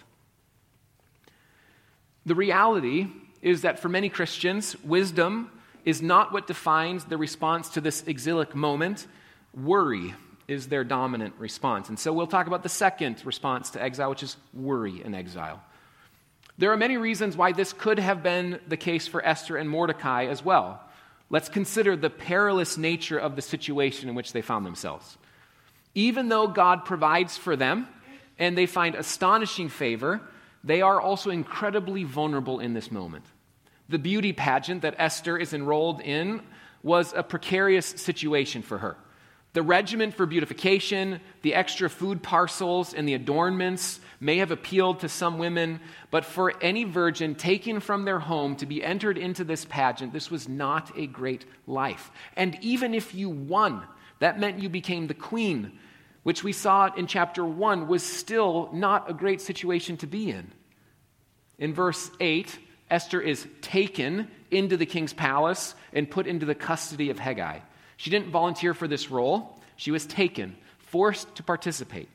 The 2.24 2.34
reality 2.34 3.06
is 3.42 3.62
that 3.62 3.78
for 3.78 3.88
many 3.88 4.08
Christians, 4.08 4.76
wisdom 4.82 5.50
is 5.84 6.02
not 6.02 6.32
what 6.32 6.48
defines 6.48 7.04
the 7.04 7.16
response 7.16 7.68
to 7.70 7.80
this 7.80 8.02
exilic 8.06 8.54
moment. 8.54 9.06
Worry 9.54 10.14
is 10.48 10.66
their 10.68 10.84
dominant 10.84 11.34
response. 11.38 11.88
And 11.88 11.98
so 11.98 12.12
we'll 12.12 12.26
talk 12.26 12.48
about 12.48 12.62
the 12.62 12.68
second 12.68 13.24
response 13.24 13.70
to 13.70 13.82
exile, 13.82 14.10
which 14.10 14.22
is 14.22 14.36
worry 14.52 15.02
in 15.04 15.14
exile. 15.14 15.62
There 16.58 16.72
are 16.72 16.76
many 16.76 16.96
reasons 16.96 17.36
why 17.36 17.52
this 17.52 17.72
could 17.72 17.98
have 17.98 18.22
been 18.22 18.60
the 18.66 18.76
case 18.76 19.06
for 19.06 19.24
Esther 19.24 19.56
and 19.56 19.68
Mordecai 19.68 20.26
as 20.26 20.44
well. 20.44 20.80
Let's 21.28 21.48
consider 21.48 21.96
the 21.96 22.10
perilous 22.10 22.78
nature 22.78 23.18
of 23.18 23.36
the 23.36 23.42
situation 23.42 24.08
in 24.08 24.14
which 24.14 24.32
they 24.32 24.42
found 24.42 24.64
themselves. 24.64 25.18
Even 25.96 26.28
though 26.28 26.46
God 26.46 26.84
provides 26.84 27.38
for 27.38 27.56
them 27.56 27.88
and 28.38 28.56
they 28.56 28.66
find 28.66 28.94
astonishing 28.94 29.70
favor, 29.70 30.20
they 30.62 30.82
are 30.82 31.00
also 31.00 31.30
incredibly 31.30 32.04
vulnerable 32.04 32.60
in 32.60 32.74
this 32.74 32.92
moment. 32.92 33.24
The 33.88 33.98
beauty 33.98 34.34
pageant 34.34 34.82
that 34.82 34.96
Esther 34.98 35.38
is 35.38 35.54
enrolled 35.54 36.02
in 36.02 36.42
was 36.82 37.14
a 37.16 37.22
precarious 37.22 37.86
situation 37.86 38.60
for 38.60 38.78
her. 38.78 38.98
The 39.54 39.62
regimen 39.62 40.12
for 40.12 40.26
beautification, 40.26 41.18
the 41.40 41.54
extra 41.54 41.88
food 41.88 42.22
parcels, 42.22 42.92
and 42.92 43.08
the 43.08 43.14
adornments 43.14 43.98
may 44.20 44.36
have 44.36 44.50
appealed 44.50 45.00
to 45.00 45.08
some 45.08 45.38
women, 45.38 45.80
but 46.10 46.26
for 46.26 46.52
any 46.60 46.84
virgin 46.84 47.34
taken 47.34 47.80
from 47.80 48.04
their 48.04 48.18
home 48.18 48.56
to 48.56 48.66
be 48.66 48.84
entered 48.84 49.16
into 49.16 49.44
this 49.44 49.64
pageant, 49.64 50.12
this 50.12 50.30
was 50.30 50.46
not 50.46 50.92
a 50.98 51.06
great 51.06 51.46
life. 51.66 52.10
And 52.36 52.58
even 52.60 52.92
if 52.92 53.14
you 53.14 53.30
won, 53.30 53.82
that 54.18 54.38
meant 54.38 54.58
you 54.58 54.68
became 54.68 55.06
the 55.06 55.14
queen 55.14 55.78
which 56.26 56.42
we 56.42 56.52
saw 56.52 56.92
in 56.92 57.06
chapter 57.06 57.44
1, 57.44 57.86
was 57.86 58.02
still 58.02 58.68
not 58.72 59.08
a 59.08 59.14
great 59.14 59.40
situation 59.40 59.96
to 59.96 60.08
be 60.08 60.28
in. 60.28 60.50
In 61.56 61.72
verse 61.72 62.10
8, 62.18 62.58
Esther 62.90 63.20
is 63.20 63.46
taken 63.60 64.26
into 64.50 64.76
the 64.76 64.86
king's 64.86 65.12
palace 65.12 65.76
and 65.92 66.10
put 66.10 66.26
into 66.26 66.44
the 66.44 66.56
custody 66.56 67.10
of 67.10 67.20
Hegai. 67.20 67.62
She 67.96 68.10
didn't 68.10 68.32
volunteer 68.32 68.74
for 68.74 68.88
this 68.88 69.08
role, 69.08 69.56
she 69.76 69.92
was 69.92 70.04
taken, 70.04 70.56
forced 70.78 71.32
to 71.36 71.44
participate. 71.44 72.08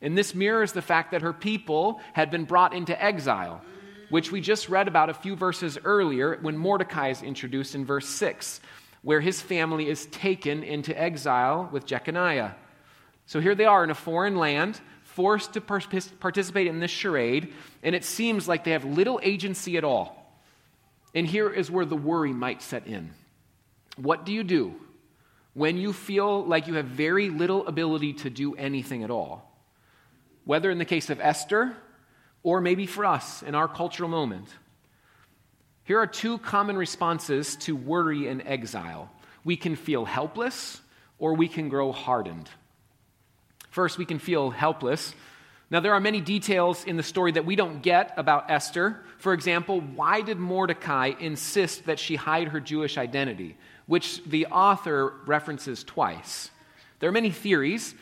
And 0.00 0.16
this 0.16 0.34
mirrors 0.34 0.72
the 0.72 0.80
fact 0.80 1.10
that 1.10 1.20
her 1.20 1.34
people 1.34 2.00
had 2.14 2.30
been 2.30 2.46
brought 2.46 2.72
into 2.72 2.98
exile, 2.98 3.60
which 4.08 4.32
we 4.32 4.40
just 4.40 4.70
read 4.70 4.88
about 4.88 5.10
a 5.10 5.14
few 5.14 5.36
verses 5.36 5.76
earlier 5.84 6.38
when 6.40 6.56
Mordecai 6.56 7.10
is 7.10 7.22
introduced 7.22 7.74
in 7.74 7.84
verse 7.84 8.08
6, 8.08 8.62
where 9.02 9.20
his 9.20 9.42
family 9.42 9.90
is 9.90 10.06
taken 10.06 10.62
into 10.62 10.98
exile 10.98 11.68
with 11.70 11.84
Jeconiah. 11.84 12.54
So 13.26 13.40
here 13.40 13.54
they 13.54 13.64
are 13.64 13.84
in 13.84 13.90
a 13.90 13.94
foreign 13.94 14.36
land, 14.36 14.80
forced 15.02 15.54
to 15.54 15.60
participate 15.60 16.66
in 16.66 16.80
this 16.80 16.90
charade, 16.90 17.52
and 17.82 17.94
it 17.94 18.04
seems 18.04 18.48
like 18.48 18.64
they 18.64 18.72
have 18.72 18.84
little 18.84 19.20
agency 19.22 19.76
at 19.76 19.84
all. 19.84 20.20
And 21.14 21.26
here 21.26 21.48
is 21.48 21.70
where 21.70 21.84
the 21.84 21.96
worry 21.96 22.32
might 22.32 22.60
set 22.60 22.86
in. 22.86 23.10
What 23.96 24.26
do 24.26 24.32
you 24.32 24.42
do 24.42 24.74
when 25.54 25.76
you 25.76 25.92
feel 25.92 26.44
like 26.44 26.66
you 26.66 26.74
have 26.74 26.86
very 26.86 27.30
little 27.30 27.66
ability 27.66 28.14
to 28.14 28.30
do 28.30 28.54
anything 28.56 29.04
at 29.04 29.10
all? 29.10 29.52
Whether 30.44 30.70
in 30.70 30.78
the 30.78 30.84
case 30.84 31.10
of 31.10 31.20
Esther 31.20 31.76
or 32.42 32.60
maybe 32.60 32.86
for 32.86 33.04
us 33.04 33.42
in 33.42 33.54
our 33.54 33.66
cultural 33.66 34.08
moment. 34.08 34.48
Here 35.84 35.98
are 35.98 36.06
two 36.06 36.38
common 36.38 36.76
responses 36.76 37.56
to 37.56 37.74
worry 37.74 38.28
and 38.28 38.42
exile 38.46 39.10
we 39.44 39.56
can 39.56 39.76
feel 39.76 40.04
helpless 40.04 40.80
or 41.18 41.34
we 41.34 41.48
can 41.48 41.68
grow 41.68 41.92
hardened. 41.92 42.48
First, 43.74 43.98
we 43.98 44.04
can 44.04 44.20
feel 44.20 44.50
helpless. 44.50 45.16
Now, 45.68 45.80
there 45.80 45.94
are 45.94 46.00
many 46.00 46.20
details 46.20 46.84
in 46.84 46.96
the 46.96 47.02
story 47.02 47.32
that 47.32 47.44
we 47.44 47.56
don't 47.56 47.82
get 47.82 48.14
about 48.16 48.48
Esther. 48.48 49.02
For 49.18 49.32
example, 49.32 49.80
why 49.80 50.20
did 50.20 50.38
Mordecai 50.38 51.10
insist 51.18 51.86
that 51.86 51.98
she 51.98 52.14
hide 52.14 52.46
her 52.46 52.60
Jewish 52.60 52.96
identity, 52.96 53.56
which 53.86 54.22
the 54.26 54.46
author 54.46 55.14
references 55.26 55.82
twice? 55.82 56.52
There 57.00 57.08
are 57.08 57.12
many 57.12 57.32
theories. 57.32 57.96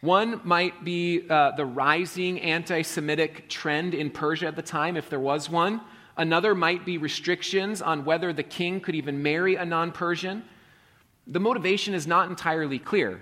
One 0.00 0.40
might 0.44 0.84
be 0.84 1.28
uh, 1.28 1.56
the 1.56 1.66
rising 1.66 2.40
anti 2.40 2.82
Semitic 2.82 3.48
trend 3.48 3.94
in 3.94 4.10
Persia 4.10 4.46
at 4.46 4.54
the 4.54 4.62
time, 4.62 4.96
if 4.96 5.10
there 5.10 5.18
was 5.18 5.50
one. 5.50 5.80
Another 6.16 6.54
might 6.54 6.86
be 6.86 6.98
restrictions 6.98 7.82
on 7.82 8.04
whether 8.04 8.32
the 8.32 8.44
king 8.44 8.80
could 8.80 8.94
even 8.94 9.24
marry 9.24 9.56
a 9.56 9.64
non 9.64 9.90
Persian. 9.90 10.44
The 11.26 11.40
motivation 11.40 11.94
is 11.94 12.06
not 12.06 12.30
entirely 12.30 12.78
clear. 12.78 13.20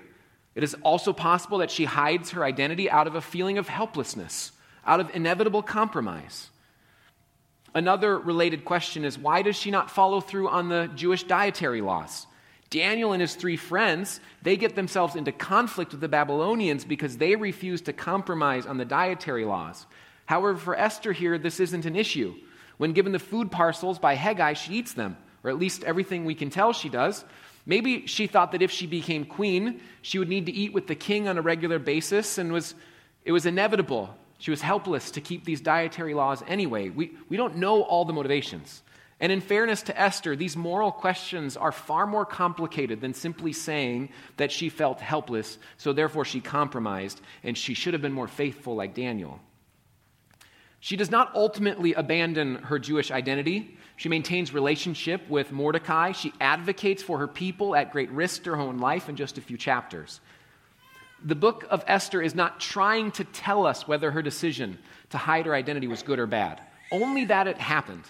It 0.55 0.63
is 0.63 0.77
also 0.83 1.13
possible 1.13 1.59
that 1.59 1.71
she 1.71 1.85
hides 1.85 2.31
her 2.31 2.45
identity 2.45 2.91
out 2.91 3.07
of 3.07 3.15
a 3.15 3.21
feeling 3.21 3.59
of 3.59 3.69
helplessness, 3.69 4.53
out 4.87 5.01
of 5.01 5.11
inevitable 5.15 5.63
compromise. 5.63 6.51
Another 7.75 8.17
related 8.19 8.65
question 8.65 9.05
is 9.05 9.19
why 9.19 9.43
does 9.43 9.57
she 9.57 9.71
not 9.71 9.91
follow 9.91 10.21
through 10.21 10.49
on 10.49 10.69
the 10.69 10.91
Jewish 10.95 11.25
dietary 11.25 11.81
laws? 11.81 12.27
Daniel 12.71 13.13
and 13.13 13.21
his 13.21 13.35
three 13.35 13.57
friends, 13.57 14.21
they 14.43 14.57
get 14.57 14.75
themselves 14.75 15.17
into 15.17 15.33
conflict 15.33 15.93
with 15.93 16.01
the 16.01 16.09
Babylonians 16.09 16.85
because 16.85 17.17
they 17.17 17.37
refuse 17.37 17.83
to 17.83 17.93
compromise 17.93 18.67
on 18.67 18.79
the 18.79 18.85
dietary 18.85 19.45
laws. 19.45 19.87
However, 20.27 20.57
for 20.57 20.77
Esther 20.77 21.13
here, 21.13 21.39
this 21.39 21.61
isn't 21.61 21.85
an 21.85 21.97
issue. 21.97 22.35
When 22.77 22.93
given 22.93 23.13
the 23.13 23.19
food 23.19 23.51
parcels 23.51 23.99
by 23.99 24.17
Hegai, 24.17 24.57
she 24.57 24.75
eats 24.75 24.95
them, 24.95 25.17
or 25.43 25.51
at 25.51 25.59
least 25.59 25.85
everything 25.85 26.25
we 26.25 26.35
can 26.35 26.51
tell 26.51 26.73
she 26.73 26.89
does. 26.89 27.25
Maybe 27.67 28.07
she 28.07 28.27
thought 28.27 28.53
that 28.53 28.63
if 28.63 28.71
she 28.71 28.87
became 28.87 29.25
queen, 29.25 29.81
she 30.03 30.19
would 30.19 30.29
need 30.29 30.47
to 30.47 30.53
eat 30.53 30.73
with 30.73 30.87
the 30.87 30.95
king 30.95 31.29
on 31.29 31.39
a 31.39 31.43
regular 31.43 31.79
basis, 31.79 32.39
and 32.39 32.53
was, 32.53 32.75
it 33.25 33.33
was 33.33 33.47
inevitable. 33.47 34.15
She 34.39 34.51
was 34.51 34.61
helpless 34.61 35.13
to 35.13 35.21
keep 35.21 35.45
these 35.45 35.61
dietary 35.61 36.13
laws 36.13 36.43
anyway. 36.47 36.91
We, 36.91 37.13
we 37.29 37.37
don't 37.37 37.57
know 37.57 37.83
all 37.83 38.05
the 38.05 38.13
motivations. 38.13 38.83
And 39.21 39.33
in 39.33 39.41
fairness 39.41 39.83
to 39.85 39.99
Esther, 39.99 40.37
these 40.37 40.57
moral 40.57 40.93
questions 40.93 41.57
are 41.57 41.73
far 41.73 42.07
more 42.07 42.27
complicated 42.27 43.01
than 43.01 43.15
simply 43.15 43.53
saying 43.53 44.11
that 44.37 44.53
she 44.53 44.69
felt 44.69 45.01
helpless, 45.01 45.57
so 45.79 45.93
therefore 45.93 46.27
she 46.27 46.41
compromised, 46.41 47.21
and 47.43 47.57
she 47.57 47.73
should 47.73 47.95
have 47.95 48.03
been 48.03 48.13
more 48.13 48.29
faithful 48.29 48.75
like 48.75 48.95
Daniel. 48.95 49.41
She 50.85 50.97
does 50.97 51.11
not 51.11 51.35
ultimately 51.35 51.95
abandon 51.95 52.57
her 52.57 52.79
Jewish 52.79 53.11
identity. 53.11 53.75
She 53.97 54.11
maintains 54.11 54.53
relationship 54.53 55.27
with 55.31 55.51
Mordecai. 55.51 56.13
She 56.13 56.35
advocates 56.43 57.03
for 57.03 57.17
her 57.21 57.27
people 57.27 57.75
at 57.75 57.91
great 57.91 58.11
risk 58.11 58.43
to 58.43 58.51
her 58.51 58.61
own 58.61 58.77
life 58.77 59.09
in 59.09 59.17
just 59.17 59.39
a 59.39 59.41
few 59.41 59.57
chapters. 59.57 60.21
The 61.25 61.37
book 61.37 61.65
of 61.71 61.85
Esther 61.87 62.21
is 62.21 62.35
not 62.35 62.61
trying 62.61 63.13
to 63.13 63.25
tell 63.25 63.65
us 63.65 63.89
whether 63.89 64.11
her 64.11 64.21
decision 64.21 64.77
to 65.09 65.17
hide 65.17 65.47
her 65.47 65.55
identity 65.55 65.87
was 65.87 66.03
good 66.03 66.19
or 66.19 66.27
bad, 66.27 66.61
only 66.93 67.25
that 67.25 67.49
it 67.49 67.57
happened. 67.57 68.05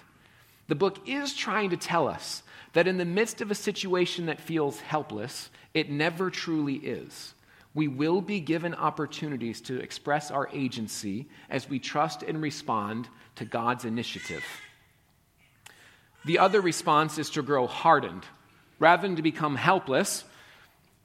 The 0.66 0.74
book 0.74 1.08
is 1.08 1.32
trying 1.32 1.70
to 1.70 1.76
tell 1.76 2.08
us 2.08 2.42
that 2.72 2.88
in 2.88 2.98
the 2.98 3.04
midst 3.04 3.40
of 3.40 3.52
a 3.52 3.54
situation 3.54 4.26
that 4.26 4.40
feels 4.40 4.80
helpless, 4.80 5.48
it 5.74 5.92
never 5.92 6.28
truly 6.28 6.74
is. 6.74 7.33
We 7.74 7.88
will 7.88 8.20
be 8.20 8.40
given 8.40 8.74
opportunities 8.74 9.60
to 9.62 9.80
express 9.80 10.30
our 10.30 10.48
agency 10.52 11.26
as 11.50 11.68
we 11.68 11.80
trust 11.80 12.22
and 12.22 12.40
respond 12.40 13.08
to 13.36 13.44
God's 13.44 13.84
initiative. 13.84 14.44
The 16.24 16.38
other 16.38 16.60
response 16.60 17.18
is 17.18 17.30
to 17.30 17.42
grow 17.42 17.66
hardened. 17.66 18.24
Rather 18.78 19.02
than 19.02 19.16
to 19.16 19.22
become 19.22 19.56
helpless, 19.56 20.24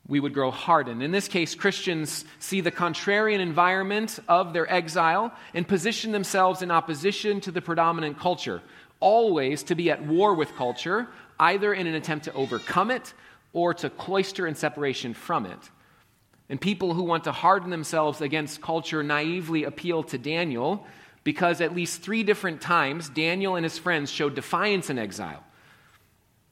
we 0.08 0.20
would 0.20 0.34
grow 0.34 0.52
hardened. 0.52 1.04
In 1.04 1.12
this 1.12 1.28
case, 1.28 1.56
Christians 1.56 2.24
see 2.40 2.62
the 2.62 2.72
contrarian 2.72 3.40
environment 3.40 4.20
of 4.28 4.54
their 4.54 4.72
exile 4.72 5.34
and 5.54 5.68
position 5.68 6.12
themselves 6.12 6.62
in 6.62 6.72
opposition 6.72 7.42
to 7.42 7.52
the 7.52 7.62
predominant 7.62 8.20
culture, 8.20 8.62
always 9.00 9.64
to 9.64 9.76
be 9.76 9.92
at 9.92 10.04
war 10.04 10.34
with 10.34 10.56
culture, 10.56 11.08
either 11.40 11.74
in 11.74 11.88
an 11.88 11.96
attempt 11.96 12.26
to 12.26 12.34
overcome 12.34 12.92
it 12.92 13.14
or 13.54 13.74
to 13.74 13.90
cloister 13.90 14.48
in 14.48 14.56
separation 14.56 15.14
from 15.14 15.46
it. 15.46 15.60
And 16.50 16.60
people 16.60 16.94
who 16.94 17.04
want 17.04 17.26
to 17.26 17.32
harden 17.32 17.70
themselves 17.70 18.22
against 18.22 18.62
culture 18.62 19.04
naively 19.04 19.64
appeal 19.64 20.04
to 20.04 20.18
Daniel 20.18 20.86
because 21.24 21.62
at 21.62 21.76
least 21.76 22.02
three 22.02 22.24
different 22.24 22.60
times 22.60 23.10
Daniel 23.10 23.56
and 23.56 23.64
his 23.64 23.78
friends 23.78 24.10
showed 24.10 24.36
defiance 24.36 24.90
in 24.90 24.98
exile. 24.98 25.44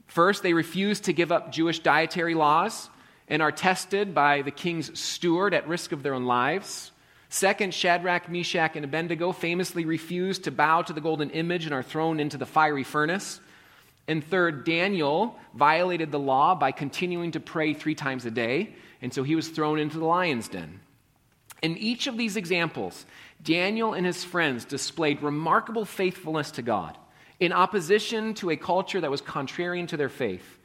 First, 0.05 0.43
they 0.43 0.53
refused 0.53 1.05
to 1.05 1.13
give 1.13 1.31
up 1.31 1.51
Jewish 1.51 1.79
dietary 1.79 2.35
laws 2.35 2.89
and 3.27 3.41
are 3.41 3.51
tested 3.51 4.13
by 4.13 4.41
the 4.41 4.51
king's 4.51 4.97
steward 4.97 5.53
at 5.53 5.67
risk 5.67 5.91
of 5.91 6.03
their 6.03 6.13
own 6.13 6.25
lives. 6.25 6.91
Second, 7.29 7.73
Shadrach, 7.73 8.29
Meshach, 8.29 8.75
and 8.75 8.85
Abednego 8.85 9.33
famously 9.33 9.83
refused 9.83 10.45
to 10.45 10.51
bow 10.51 10.81
to 10.83 10.93
the 10.93 11.01
golden 11.01 11.29
image 11.31 11.65
and 11.65 11.73
are 11.73 11.83
thrown 11.83 12.19
into 12.19 12.37
the 12.37 12.45
fiery 12.45 12.83
furnace. 12.83 13.41
And 14.07 14.23
third, 14.23 14.63
Daniel 14.63 15.37
violated 15.53 16.11
the 16.11 16.19
law 16.19 16.55
by 16.55 16.71
continuing 16.71 17.31
to 17.31 17.41
pray 17.41 17.73
three 17.73 17.95
times 17.95 18.25
a 18.25 18.31
day, 18.31 18.75
and 19.01 19.13
so 19.13 19.23
he 19.23 19.35
was 19.35 19.49
thrown 19.49 19.79
into 19.79 19.99
the 19.99 20.05
lion's 20.05 20.47
den. 20.47 20.79
In 21.61 21.77
each 21.77 22.07
of 22.07 22.17
these 22.17 22.35
examples, 22.35 23.05
Daniel 23.41 23.93
and 23.93 24.05
his 24.05 24.23
friends 24.23 24.65
displayed 24.65 25.21
remarkable 25.21 25.85
faithfulness 25.85 26.51
to 26.51 26.61
God 26.61 26.97
in 27.39 27.51
opposition 27.51 28.33
to 28.35 28.49
a 28.49 28.57
culture 28.57 29.01
that 29.01 29.11
was 29.11 29.21
contrarian 29.21 29.87
to 29.87 29.97
their 29.97 30.09
faith. 30.09 30.57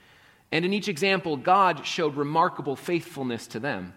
And 0.50 0.64
in 0.64 0.72
each 0.72 0.88
example, 0.88 1.36
God 1.36 1.86
showed 1.86 2.16
remarkable 2.16 2.76
faithfulness 2.76 3.46
to 3.48 3.60
them. 3.60 3.94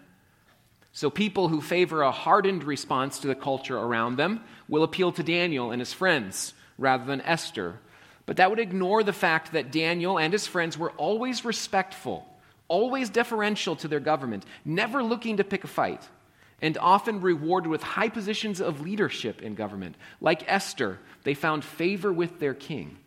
So, 0.92 1.10
people 1.10 1.48
who 1.48 1.60
favor 1.60 2.00
a 2.00 2.10
hardened 2.10 2.64
response 2.64 3.18
to 3.18 3.26
the 3.26 3.34
culture 3.34 3.76
around 3.76 4.16
them 4.16 4.42
will 4.66 4.82
appeal 4.82 5.12
to 5.12 5.22
Daniel 5.22 5.70
and 5.70 5.80
his 5.80 5.92
friends 5.92 6.54
rather 6.78 7.04
than 7.04 7.20
Esther. 7.20 7.78
But 8.24 8.38
that 8.38 8.48
would 8.48 8.58
ignore 8.58 9.02
the 9.02 9.12
fact 9.12 9.52
that 9.52 9.70
Daniel 9.70 10.18
and 10.18 10.32
his 10.32 10.46
friends 10.46 10.78
were 10.78 10.92
always 10.92 11.44
respectful, 11.44 12.26
always 12.68 13.10
deferential 13.10 13.76
to 13.76 13.88
their 13.88 14.00
government, 14.00 14.44
never 14.64 15.02
looking 15.02 15.36
to 15.36 15.44
pick 15.44 15.64
a 15.64 15.68
fight, 15.68 16.08
and 16.62 16.78
often 16.78 17.20
rewarded 17.20 17.70
with 17.70 17.82
high 17.82 18.08
positions 18.08 18.60
of 18.60 18.80
leadership 18.80 19.42
in 19.42 19.54
government. 19.54 19.96
Like 20.20 20.44
Esther, 20.46 20.98
they 21.24 21.34
found 21.34 21.64
favor 21.64 22.12
with 22.12 22.38
their 22.38 22.54
king. 22.54 22.98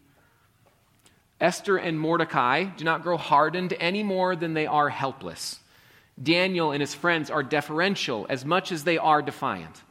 Esther 1.41 1.77
and 1.77 1.99
Mordecai 1.99 2.65
do 2.65 2.83
not 2.83 3.01
grow 3.01 3.17
hardened 3.17 3.73
any 3.79 4.03
more 4.03 4.35
than 4.35 4.53
they 4.53 4.67
are 4.67 4.89
helpless. 4.89 5.59
Daniel 6.21 6.71
and 6.71 6.81
his 6.81 6.93
friends 6.93 7.29
are 7.29 7.43
deferential 7.43 8.25
as 8.29 8.43
much 8.43 8.71
as 8.71 8.83
they 8.83 8.97
are 8.97 9.21
defiant. 9.21 9.81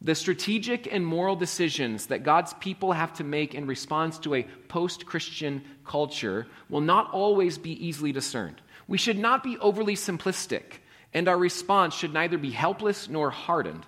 The 0.00 0.14
strategic 0.14 0.92
and 0.92 1.04
moral 1.04 1.34
decisions 1.34 2.06
that 2.06 2.22
God's 2.22 2.54
people 2.54 2.92
have 2.92 3.12
to 3.14 3.24
make 3.24 3.54
in 3.54 3.66
response 3.66 4.18
to 4.20 4.34
a 4.34 4.44
post 4.68 5.06
Christian 5.06 5.64
culture 5.84 6.46
will 6.68 6.80
not 6.80 7.10
always 7.10 7.58
be 7.58 7.72
easily 7.84 8.12
discerned. 8.12 8.60
We 8.86 8.98
should 8.98 9.18
not 9.18 9.42
be 9.42 9.58
overly 9.58 9.96
simplistic, 9.96 10.80
and 11.12 11.28
our 11.28 11.36
response 11.36 11.94
should 11.94 12.12
neither 12.12 12.38
be 12.38 12.50
helpless 12.50 13.08
nor 13.08 13.30
hardened. 13.30 13.86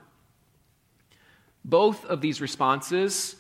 Both 1.65 2.05
of 2.07 2.21
these 2.21 2.41
responses 2.41 3.37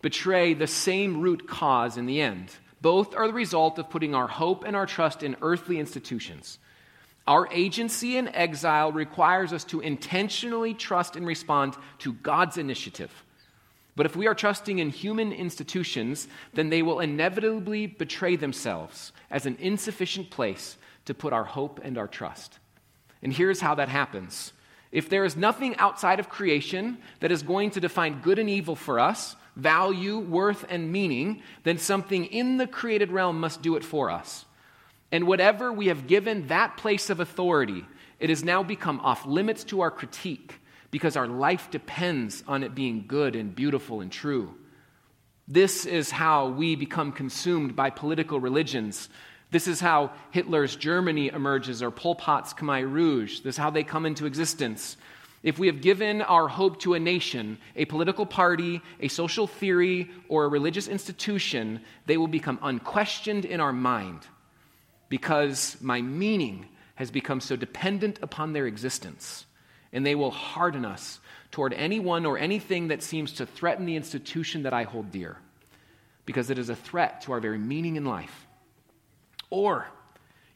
betray 0.00 0.54
the 0.54 0.66
same 0.66 1.20
root 1.20 1.48
cause 1.48 1.96
in 1.96 2.06
the 2.06 2.20
end. 2.20 2.50
Both 2.80 3.16
are 3.16 3.26
the 3.26 3.32
result 3.32 3.78
of 3.78 3.90
putting 3.90 4.14
our 4.14 4.28
hope 4.28 4.62
and 4.64 4.76
our 4.76 4.86
trust 4.86 5.22
in 5.22 5.36
earthly 5.42 5.80
institutions. 5.80 6.58
Our 7.26 7.48
agency 7.50 8.18
in 8.18 8.28
exile 8.28 8.92
requires 8.92 9.52
us 9.52 9.64
to 9.64 9.80
intentionally 9.80 10.74
trust 10.74 11.16
and 11.16 11.26
respond 11.26 11.74
to 12.00 12.12
God's 12.12 12.58
initiative. 12.58 13.24
But 13.96 14.06
if 14.06 14.16
we 14.16 14.26
are 14.26 14.34
trusting 14.34 14.78
in 14.78 14.90
human 14.90 15.32
institutions, 15.32 16.28
then 16.52 16.68
they 16.68 16.82
will 16.82 17.00
inevitably 17.00 17.86
betray 17.86 18.36
themselves 18.36 19.12
as 19.30 19.46
an 19.46 19.56
insufficient 19.60 20.30
place 20.30 20.76
to 21.06 21.14
put 21.14 21.32
our 21.32 21.44
hope 21.44 21.80
and 21.82 21.96
our 21.96 22.08
trust. 22.08 22.58
And 23.22 23.32
here's 23.32 23.60
how 23.60 23.74
that 23.76 23.88
happens. 23.88 24.52
If 24.92 25.08
there 25.08 25.24
is 25.24 25.36
nothing 25.36 25.76
outside 25.76 26.20
of 26.20 26.28
creation 26.28 26.98
that 27.20 27.32
is 27.32 27.42
going 27.42 27.70
to 27.70 27.80
define 27.80 28.20
good 28.20 28.38
and 28.38 28.50
evil 28.50 28.76
for 28.76 29.00
us, 29.00 29.36
value, 29.56 30.18
worth, 30.18 30.66
and 30.68 30.90
meaning, 30.92 31.42
then 31.62 31.78
something 31.78 32.26
in 32.26 32.58
the 32.58 32.66
created 32.66 33.10
realm 33.10 33.40
must 33.40 33.62
do 33.62 33.76
it 33.76 33.84
for 33.84 34.10
us. 34.10 34.44
And 35.14 35.28
whatever 35.28 35.72
we 35.72 35.86
have 35.86 36.08
given 36.08 36.48
that 36.48 36.76
place 36.76 37.08
of 37.08 37.20
authority, 37.20 37.86
it 38.18 38.30
has 38.30 38.42
now 38.42 38.64
become 38.64 38.98
off 38.98 39.24
limits 39.24 39.62
to 39.66 39.82
our 39.82 39.90
critique 39.92 40.58
because 40.90 41.16
our 41.16 41.28
life 41.28 41.70
depends 41.70 42.42
on 42.48 42.64
it 42.64 42.74
being 42.74 43.04
good 43.06 43.36
and 43.36 43.54
beautiful 43.54 44.00
and 44.00 44.10
true. 44.10 44.56
This 45.46 45.86
is 45.86 46.10
how 46.10 46.48
we 46.48 46.74
become 46.74 47.12
consumed 47.12 47.76
by 47.76 47.90
political 47.90 48.40
religions. 48.40 49.08
This 49.52 49.68
is 49.68 49.78
how 49.78 50.10
Hitler's 50.32 50.74
Germany 50.74 51.28
emerges 51.28 51.80
or 51.80 51.92
Pol 51.92 52.16
Pot's 52.16 52.52
Khmer 52.52 52.90
Rouge. 52.90 53.38
This 53.38 53.54
is 53.54 53.56
how 53.56 53.70
they 53.70 53.84
come 53.84 54.06
into 54.06 54.26
existence. 54.26 54.96
If 55.44 55.60
we 55.60 55.68
have 55.68 55.80
given 55.80 56.22
our 56.22 56.48
hope 56.48 56.80
to 56.80 56.94
a 56.94 56.98
nation, 56.98 57.58
a 57.76 57.84
political 57.84 58.26
party, 58.26 58.82
a 58.98 59.06
social 59.06 59.46
theory, 59.46 60.10
or 60.28 60.44
a 60.44 60.48
religious 60.48 60.88
institution, 60.88 61.82
they 62.06 62.16
will 62.16 62.26
become 62.26 62.58
unquestioned 62.62 63.44
in 63.44 63.60
our 63.60 63.72
mind 63.72 64.26
because 65.14 65.76
my 65.80 66.02
meaning 66.02 66.66
has 66.96 67.12
become 67.12 67.40
so 67.40 67.54
dependent 67.54 68.18
upon 68.20 68.52
their 68.52 68.66
existence. 68.66 69.46
And 69.92 70.04
they 70.04 70.16
will 70.16 70.32
harden 70.32 70.84
us 70.84 71.20
toward 71.52 71.72
anyone 71.72 72.26
or 72.26 72.36
anything 72.36 72.88
that 72.88 73.00
seems 73.00 73.34
to 73.34 73.46
threaten 73.46 73.86
the 73.86 73.94
institution 73.94 74.64
that 74.64 74.72
I 74.72 74.82
hold 74.82 75.12
dear, 75.12 75.36
because 76.26 76.50
it 76.50 76.58
is 76.58 76.68
a 76.68 76.74
threat 76.74 77.20
to 77.22 77.32
our 77.32 77.38
very 77.38 77.58
meaning 77.58 77.94
in 77.94 78.04
life. 78.04 78.48
Or 79.50 79.86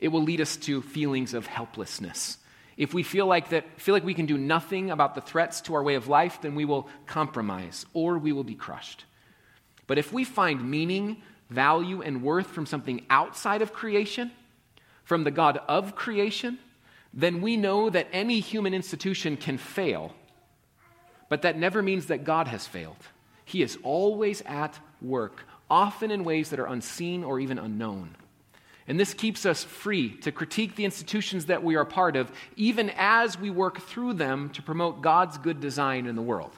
it 0.01 0.09
will 0.09 0.25
lead 0.25 0.41
us 0.41 0.57
to 0.57 0.83
feelings 0.83 1.35
of 1.35 1.47
helplessness 1.47 2.39
if 2.77 2.95
we 2.95 3.03
feel 3.03 3.27
like, 3.27 3.51
that, 3.51 3.81
feel 3.81 3.93
like 3.93 4.05
we 4.05 4.15
can 4.15 4.27
do 4.27 4.39
nothing 4.39 4.93
about 4.93 5.17
the 5.17 5.21
threats 5.21 5.61
to 5.63 5.75
our 5.75 5.83
way 5.83 5.97
of 5.97 6.07
life, 6.07 6.41
then 6.43 6.55
we 6.55 6.65
will 6.65 6.89
compromise 7.07 7.85
or 7.93 8.19
we 8.19 8.33
will 8.33 8.45
be 8.45 8.55
crushed. 8.55 9.05
But 9.89 9.99
if 9.99 10.13
we 10.13 10.23
find 10.23 10.71
meaning, 10.71 11.21
value, 11.51 12.03
and 12.03 12.23
worth 12.23 12.47
from 12.47 12.67
something 12.67 13.05
outside 13.11 13.63
of 13.63 13.73
creation, 13.73 14.31
from 15.09 15.25
the 15.25 15.31
God 15.31 15.59
of 15.69 15.95
creation, 15.95 16.59
then 17.15 17.41
we 17.41 17.57
know 17.57 17.89
that 17.89 18.09
any 18.13 18.41
human 18.41 18.75
institution 18.75 19.39
can 19.39 19.57
fail. 19.57 20.13
But 21.31 21.41
that 21.43 21.59
never 21.59 21.81
means 21.81 22.07
that 22.07 22.25
God 22.25 22.47
has 22.47 22.67
failed. 22.67 23.03
He 23.47 23.63
is 23.63 23.79
always 23.83 24.43
at 24.43 24.79
work, 25.01 25.45
often 25.71 26.11
in 26.11 26.25
ways 26.25 26.51
that 26.51 26.61
are 26.61 26.67
unseen 26.67 27.25
or 27.25 27.41
even 27.41 27.59
unknown. 27.59 28.17
And 28.87 29.01
this 29.01 29.15
keeps 29.15 29.47
us 29.47 29.65
free 29.65 30.11
to 30.19 30.31
critique 30.31 30.77
the 30.77 30.85
institutions 30.85 31.47
that 31.47 31.65
we 31.65 31.77
are 31.77 31.87
part 31.87 32.15
of, 32.15 32.31
even 32.57 32.93
as 32.95 33.41
we 33.41 33.49
work 33.49 33.81
through 33.81 34.13
them 34.13 34.51
to 34.51 34.63
promote 34.63 35.01
God's 35.01 35.39
good 35.39 35.59
design 35.59 36.05
in 36.05 36.17
the 36.17 36.23
world, 36.23 36.53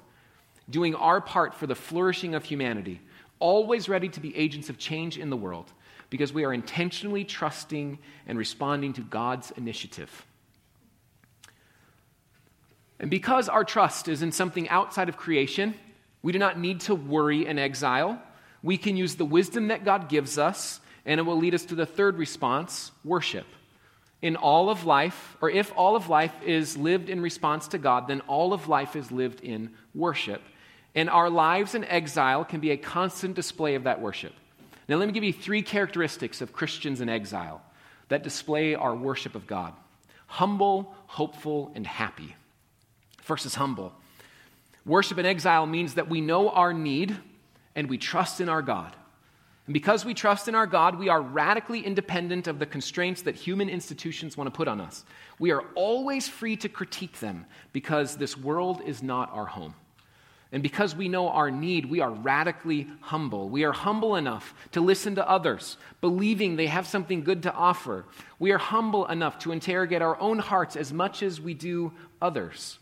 doing 0.69 0.97
our 0.97 1.21
part 1.21 1.55
for 1.55 1.69
the 1.69 1.77
flourishing 1.77 2.35
of 2.35 2.45
humanity, 2.45 3.01
always 3.39 3.89
ready 3.89 4.09
to 4.09 4.19
be 4.19 4.37
agents 4.37 4.69
of 4.69 4.77
change 4.77 5.17
in 5.19 5.31
the 5.31 5.37
world, 5.37 5.73
because 6.11 6.33
we 6.33 6.45
are 6.45 6.53
intentionally 6.53 7.25
trusting 7.25 7.99
and 8.27 8.37
responding 8.37 8.93
to 8.95 9.01
God's 9.01 9.53
initiative. 9.53 10.27
And 12.99 13.11
because 13.11 13.49
our 13.49 13.65
trust 13.65 14.09
is 14.09 14.21
in 14.21 14.33
something 14.33 14.69
outside 14.69 15.09
of 15.09 15.17
creation, 15.17 15.75
we 16.23 16.33
do 16.33 16.39
not 16.39 16.59
need 16.59 16.81
to 16.81 16.95
worry 16.95 17.47
in 17.47 17.59
exile. 17.59 18.21
We 18.63 18.77
can 18.77 18.97
use 18.97 19.15
the 19.15 19.25
wisdom 19.25 19.69
that 19.69 19.85
God 19.85 20.09
gives 20.09 20.37
us 20.37 20.81
and 21.07 21.19
it 21.19 21.23
will 21.23 21.39
lead 21.39 21.55
us 21.55 21.65
to 21.67 21.75
the 21.75 21.87
third 21.87 22.19
response 22.19 22.93
worship. 23.05 23.47
In 24.21 24.37
all 24.37 24.69
of 24.69 24.85
life, 24.85 25.39
or 25.41 25.49
if 25.49 25.73
all 25.77 25.97
of 25.97 26.11
life 26.11 26.35
is 26.45 26.77
lived 26.77 27.09
in 27.09 27.23
response 27.23 27.69
to 27.69 27.79
God, 27.79 28.07
then 28.07 28.21
all 28.23 28.53
of 28.53 28.69
life 28.69 28.95
is 28.95 29.11
lived 29.11 29.41
in 29.41 29.71
worship. 29.95 30.43
And 30.95 31.09
our 31.09 31.31
lives 31.31 31.75
in 31.75 31.85
exile 31.85 32.45
can 32.45 32.61
be 32.61 32.71
a 32.71 32.77
constant 32.77 33.35
display 33.35 33.77
of 33.77 33.85
that 33.85 34.03
worship. 34.03 34.35
Now, 34.91 34.97
let 34.97 35.07
me 35.07 35.13
give 35.13 35.23
you 35.23 35.33
three 35.33 35.63
characteristics 35.63 36.41
of 36.41 36.53
Christians 36.53 37.01
in 37.01 37.09
exile 37.09 37.63
that 38.09 38.25
display 38.25 38.75
our 38.75 38.93
worship 38.93 39.37
of 39.37 39.47
God 39.47 39.73
humble, 40.27 40.93
hopeful, 41.07 41.71
and 41.77 41.87
happy. 41.87 42.35
First 43.19 43.47
is 43.47 43.55
humble. 43.55 43.93
Worship 44.85 45.19
in 45.19 45.27
exile 45.27 45.65
means 45.67 45.95
that 45.95 46.09
we 46.09 46.21
know 46.21 46.51
our 46.51 46.73
need 46.73 47.17
and 47.77 47.89
we 47.89 47.99
trust 47.99 48.41
in 48.41 48.49
our 48.49 48.63
God. 48.63 48.97
And 49.67 49.75
because 49.75 50.05
we 50.05 50.13
trust 50.13 50.49
in 50.49 50.57
our 50.57 50.67
God, 50.67 50.99
we 50.99 51.09
are 51.09 51.23
radically 51.23 51.87
independent 51.87 52.49
of 52.49 52.59
the 52.59 52.67
constraints 52.67 53.23
that 53.23 53.37
human 53.37 53.69
institutions 53.69 54.37
want 54.37 54.53
to 54.53 54.57
put 54.57 54.67
on 54.67 54.81
us. 54.81 55.05
We 55.39 55.53
are 55.53 55.63
always 55.77 56.29
free 56.29 56.57
to 56.57 56.69
critique 56.69 57.21
them 57.21 57.47
because 57.73 58.17
this 58.17 58.37
world 58.37 58.83
is 58.85 59.05
not 59.05 59.31
our 59.33 59.47
home. 59.47 59.75
And 60.53 60.63
because 60.65 60.97
we 60.97 61.09
know 61.09 61.29
our 61.29 61.51
need, 61.51 61.87
we 61.87 62.01
are 62.01 62.11
radically 62.11 62.89
humble. 63.01 63.49
We 63.49 63.65
are 63.65 63.73
humble 63.73 64.17
enough 64.17 64.53
to 64.73 64.81
listen 64.81 65.15
to 65.15 65.29
others, 65.29 65.77
believing 66.01 66.57
they 66.57 66.67
have 66.67 66.89
something 66.89 67.23
good 67.23 67.45
to 67.45 67.55
offer. 67.55 68.05
We 68.41 68.51
are 68.51 68.59
humble 68.59 69.07
enough 69.07 69.39
to 69.41 69.53
interrogate 69.53 70.03
our 70.03 70.21
own 70.21 70.41
hearts 70.41 70.75
as 70.75 70.93
much 70.93 71.23
as 71.23 71.41
we 71.41 71.55
do 71.55 71.93
others. 72.21 72.79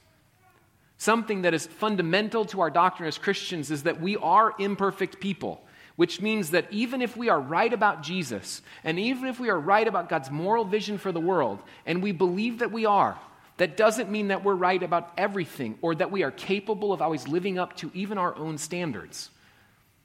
Something 0.97 1.43
that 1.43 1.53
is 1.53 1.67
fundamental 1.67 2.47
to 2.47 2.63
our 2.63 2.71
doctrine 2.71 3.07
as 3.07 3.19
Christians 3.19 3.71
is 3.71 3.83
that 3.83 4.01
we 4.01 4.17
are 4.17 4.55
imperfect 4.59 5.21
people, 5.21 5.61
which 5.97 6.23
means 6.23 6.51
that 6.53 6.73
even 6.73 7.03
if 7.03 7.19
we 7.19 7.29
are 7.29 7.41
right 7.41 7.73
about 7.73 8.03
Jesus, 8.03 8.63
and 8.83 8.99
even 8.99 9.27
if 9.27 9.39
we 9.39 9.51
are 9.51 9.61
right 9.61 9.87
about 9.87 10.09
God's 10.09 10.31
moral 10.31 10.65
vision 10.65 10.97
for 10.97 11.13
the 11.13 11.21
world, 11.21 11.63
and 11.85 12.03
we 12.03 12.13
believe 12.13 12.61
that 12.61 12.73
we 12.73 12.87
are, 12.87 13.19
that 13.59 13.77
doesn't 13.77 14.11
mean 14.11 14.29
that 14.29 14.45
we're 14.45 14.55
right 14.55 14.83
about 14.83 15.13
everything 15.19 15.79
or 15.83 15.95
that 15.95 16.11
we 16.11 16.23
are 16.23 16.31
capable 16.31 16.93
of 16.93 17.03
always 17.03 17.29
living 17.29 17.59
up 17.59 17.77
to 17.77 17.91
even 17.93 18.17
our 18.17 18.35
own 18.37 18.57
standards. 18.57 19.31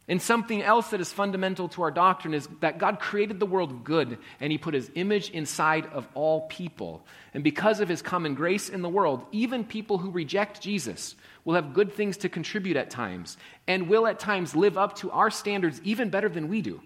And 0.07 0.21
something 0.21 0.61
else 0.61 0.89
that 0.89 0.99
is 0.99 1.13
fundamental 1.13 1.69
to 1.69 1.83
our 1.83 1.91
doctrine 1.91 2.33
is 2.33 2.49
that 2.59 2.77
God 2.77 2.99
created 2.99 3.39
the 3.39 3.45
world 3.45 3.85
good 3.85 4.17
and 4.41 4.51
He 4.51 4.57
put 4.57 4.73
His 4.73 4.91
image 4.95 5.29
inside 5.29 5.85
of 5.85 6.07
all 6.13 6.41
people. 6.47 7.05
And 7.33 7.43
because 7.43 7.79
of 7.79 7.87
His 7.87 8.01
common 8.01 8.33
grace 8.33 8.67
in 8.67 8.81
the 8.81 8.89
world, 8.89 9.25
even 9.31 9.63
people 9.63 9.97
who 9.97 10.11
reject 10.11 10.59
Jesus 10.59 11.15
will 11.45 11.55
have 11.55 11.73
good 11.73 11.93
things 11.93 12.17
to 12.17 12.29
contribute 12.29 12.75
at 12.75 12.89
times 12.89 13.37
and 13.65 13.87
will 13.87 14.05
at 14.07 14.19
times 14.19 14.55
live 14.55 14.77
up 14.77 14.97
to 14.97 15.11
our 15.11 15.29
standards 15.29 15.79
even 15.85 16.09
better 16.09 16.27
than 16.27 16.49
we 16.49 16.61
do. 16.61 16.81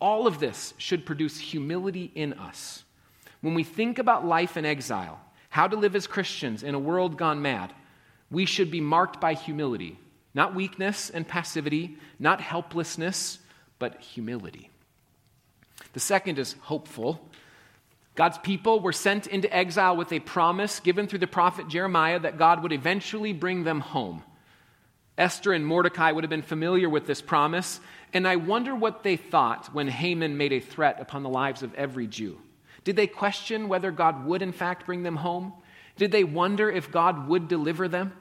All 0.00 0.28
of 0.28 0.38
this 0.38 0.74
should 0.78 1.06
produce 1.06 1.38
humility 1.38 2.12
in 2.14 2.34
us. 2.34 2.84
When 3.40 3.54
we 3.54 3.64
think 3.64 3.98
about 3.98 4.24
life 4.24 4.56
in 4.56 4.64
exile, 4.64 5.20
how 5.48 5.66
to 5.66 5.76
live 5.76 5.96
as 5.96 6.06
Christians 6.06 6.62
in 6.62 6.74
a 6.74 6.78
world 6.78 7.16
gone 7.16 7.42
mad, 7.42 7.72
we 8.30 8.44
should 8.44 8.70
be 8.70 8.80
marked 8.80 9.20
by 9.20 9.34
humility. 9.34 9.98
Not 10.34 10.54
weakness 10.54 11.10
and 11.10 11.26
passivity, 11.26 11.96
not 12.18 12.40
helplessness, 12.40 13.38
but 13.78 14.00
humility. 14.00 14.70
The 15.94 16.00
second 16.00 16.38
is 16.38 16.54
hopeful. 16.60 17.20
God's 18.14 18.38
people 18.38 18.80
were 18.80 18.92
sent 18.92 19.26
into 19.26 19.54
exile 19.54 19.96
with 19.96 20.12
a 20.12 20.20
promise 20.20 20.80
given 20.80 21.06
through 21.06 21.20
the 21.20 21.26
prophet 21.26 21.68
Jeremiah 21.68 22.18
that 22.18 22.38
God 22.38 22.62
would 22.62 22.72
eventually 22.72 23.32
bring 23.32 23.64
them 23.64 23.80
home. 23.80 24.22
Esther 25.16 25.52
and 25.52 25.66
Mordecai 25.66 26.12
would 26.12 26.24
have 26.24 26.30
been 26.30 26.42
familiar 26.42 26.88
with 26.88 27.06
this 27.06 27.22
promise, 27.22 27.80
and 28.12 28.26
I 28.26 28.36
wonder 28.36 28.74
what 28.74 29.02
they 29.02 29.16
thought 29.16 29.72
when 29.74 29.88
Haman 29.88 30.36
made 30.36 30.52
a 30.52 30.60
threat 30.60 31.00
upon 31.00 31.22
the 31.22 31.28
lives 31.28 31.62
of 31.62 31.74
every 31.74 32.06
Jew. 32.06 32.38
Did 32.84 32.96
they 32.96 33.06
question 33.06 33.68
whether 33.68 33.90
God 33.90 34.24
would, 34.26 34.42
in 34.42 34.52
fact, 34.52 34.86
bring 34.86 35.02
them 35.02 35.16
home? 35.16 35.52
Did 35.96 36.12
they 36.12 36.24
wonder 36.24 36.70
if 36.70 36.90
God 36.90 37.28
would 37.28 37.48
deliver 37.48 37.88
them? 37.88 38.12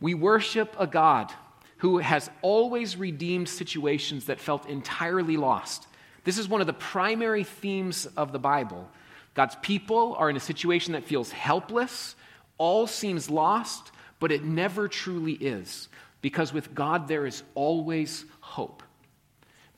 We 0.00 0.14
worship 0.14 0.74
a 0.78 0.86
God 0.86 1.32
who 1.78 1.98
has 1.98 2.30
always 2.42 2.96
redeemed 2.96 3.48
situations 3.48 4.26
that 4.26 4.40
felt 4.40 4.66
entirely 4.66 5.36
lost. 5.36 5.86
This 6.24 6.38
is 6.38 6.48
one 6.48 6.60
of 6.60 6.66
the 6.66 6.72
primary 6.72 7.44
themes 7.44 8.06
of 8.16 8.32
the 8.32 8.38
Bible. 8.38 8.88
God's 9.34 9.56
people 9.62 10.16
are 10.18 10.28
in 10.28 10.36
a 10.36 10.40
situation 10.40 10.94
that 10.94 11.04
feels 11.04 11.30
helpless, 11.30 12.16
all 12.58 12.86
seems 12.88 13.30
lost, 13.30 13.92
but 14.18 14.32
it 14.32 14.44
never 14.44 14.88
truly 14.88 15.34
is, 15.34 15.88
because 16.20 16.52
with 16.52 16.74
God 16.74 17.06
there 17.06 17.24
is 17.24 17.44
always 17.54 18.24
hope 18.40 18.82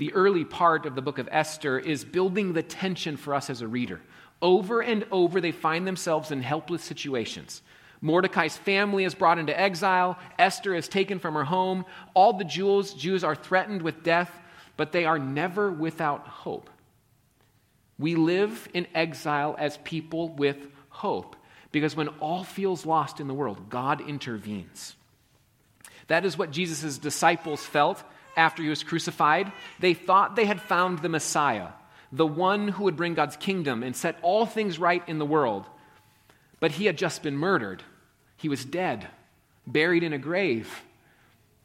the 0.01 0.15
early 0.15 0.47
part 0.47 0.87
of 0.87 0.95
the 0.95 1.03
book 1.03 1.19
of 1.19 1.29
Esther 1.31 1.79
is 1.79 2.07
building 2.07 2.55
the 2.55 2.63
tension 2.63 3.19
for 3.19 3.35
us 3.35 3.51
as 3.51 3.61
a 3.61 3.69
reader. 3.69 4.01
Over 4.41 4.81
and 4.81 5.05
over, 5.13 5.43
they 5.43 5.53
find 5.53 5.87
themselves 5.87 6.31
in 6.31 6.41
helpless 6.41 6.83
situations. 6.83 7.61
Mordecai's 8.01 8.57
family 8.57 9.05
is 9.05 9.15
brought 9.15 9.39
into 9.39 9.61
exile. 9.61 10.19
Esther 10.39 10.75
is 10.75 10.89
taken 10.89 11.19
from 11.19 11.35
her 11.35 11.45
home. 11.45 11.85
All 12.15 12.33
the 12.33 12.47
Jews, 12.47 12.95
Jews 12.95 13.23
are 13.23 13.35
threatened 13.35 13.83
with 13.83 14.03
death, 14.03 14.33
but 14.79 14.91
they 14.91 15.05
are 15.05 15.19
never 15.19 15.71
without 15.71 16.27
hope. 16.27 16.71
We 17.99 18.15
live 18.15 18.71
in 18.73 18.87
exile 18.95 19.55
as 19.59 19.77
people 19.85 20.31
with 20.31 20.57
hope 20.89 21.37
because 21.73 21.95
when 21.95 22.09
all 22.09 22.43
feels 22.43 22.87
lost 22.87 23.21
in 23.21 23.29
the 23.29 23.35
world, 23.35 23.69
God 23.69 24.01
intervenes. 24.01 24.97
That 26.07 26.25
is 26.25 26.39
what 26.39 26.53
Jesus' 26.53 26.97
disciples 26.97 27.63
felt 27.63 28.03
after 28.41 28.63
he 28.63 28.69
was 28.69 28.83
crucified, 28.83 29.53
they 29.79 29.95
thought 29.95 30.35
they 30.35 30.47
had 30.47 30.61
found 30.61 30.99
the 30.99 31.09
Messiah, 31.09 31.69
the 32.11 32.27
one 32.27 32.69
who 32.69 32.85
would 32.85 32.97
bring 32.97 33.15
God's 33.15 33.37
kingdom 33.37 33.83
and 33.83 33.95
set 33.95 34.17
all 34.23 34.47
things 34.47 34.79
right 34.79 35.03
in 35.07 35.19
the 35.19 35.27
world. 35.27 35.67
But 36.59 36.73
he 36.73 36.87
had 36.87 36.99
just 36.99 37.23
been 37.23 37.37
murdered. 37.37 37.83
He 38.37 38.49
was 38.49 38.65
dead, 38.65 39.07
buried 39.67 40.03
in 40.03 40.13
a 40.13 40.19
grave. 40.19 40.83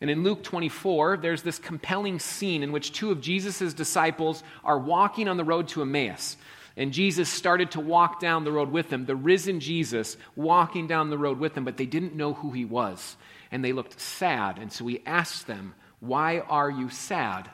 And 0.01 0.09
in 0.09 0.23
Luke 0.23 0.43
24, 0.43 1.17
there's 1.17 1.41
this 1.41 1.57
compelling 1.57 2.19
scene 2.19 2.61
in 2.61 2.71
which 2.71 2.91
two 2.91 3.11
of 3.11 3.21
Jesus' 3.21 3.73
disciples 3.73 4.43
are 4.63 4.77
walking 4.77 5.27
on 5.27 5.37
the 5.37 5.43
road 5.43 5.69
to 5.69 5.81
Emmaus. 5.81 6.37
And 6.77 6.91
Jesus 6.91 7.29
started 7.29 7.71
to 7.71 7.79
walk 7.79 8.19
down 8.19 8.43
the 8.43 8.51
road 8.51 8.69
with 8.69 8.89
them, 8.89 9.05
the 9.05 9.15
risen 9.15 9.61
Jesus 9.61 10.17
walking 10.35 10.87
down 10.87 11.09
the 11.09 11.17
road 11.17 11.39
with 11.39 11.53
them, 11.53 11.63
but 11.63 11.77
they 11.77 11.85
didn't 11.85 12.15
know 12.15 12.33
who 12.33 12.51
he 12.51 12.65
was. 12.65 13.15
And 13.51 13.63
they 13.63 13.71
looked 13.71 13.99
sad. 13.99 14.57
And 14.59 14.71
so 14.71 14.85
he 14.85 15.01
asked 15.05 15.47
them, 15.47 15.73
why 15.99 16.39
are 16.39 16.69
you 16.69 16.89
sad? 16.89 17.49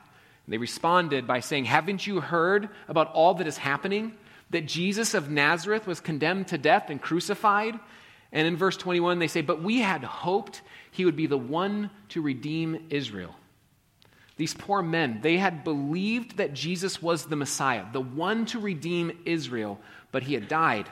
And 0.46 0.52
they 0.52 0.58
responded 0.58 1.26
by 1.26 1.40
saying, 1.40 1.66
Haven't 1.66 2.06
you 2.06 2.20
heard 2.20 2.68
about 2.88 3.12
all 3.12 3.34
that 3.34 3.46
is 3.46 3.58
happening? 3.58 4.12
That 4.50 4.66
Jesus 4.66 5.14
of 5.14 5.30
Nazareth 5.30 5.86
was 5.86 6.00
condemned 6.00 6.48
to 6.48 6.58
death 6.58 6.90
and 6.90 7.00
crucified? 7.00 7.78
And 8.32 8.46
in 8.46 8.56
verse 8.56 8.76
21, 8.76 9.18
they 9.18 9.28
say, 9.28 9.42
But 9.42 9.62
we 9.62 9.80
had 9.80 10.04
hoped 10.04 10.62
he 10.90 11.04
would 11.04 11.16
be 11.16 11.26
the 11.26 11.38
one 11.38 11.90
to 12.10 12.20
redeem 12.20 12.86
Israel. 12.90 13.34
These 14.36 14.54
poor 14.54 14.82
men, 14.82 15.20
they 15.22 15.36
had 15.36 15.62
believed 15.62 16.38
that 16.38 16.54
Jesus 16.54 17.02
was 17.02 17.26
the 17.26 17.36
Messiah, 17.36 17.84
the 17.92 18.00
one 18.00 18.46
to 18.46 18.58
redeem 18.58 19.18
Israel, 19.24 19.78
but 20.10 20.22
he 20.22 20.34
had 20.34 20.48
died. 20.48 20.88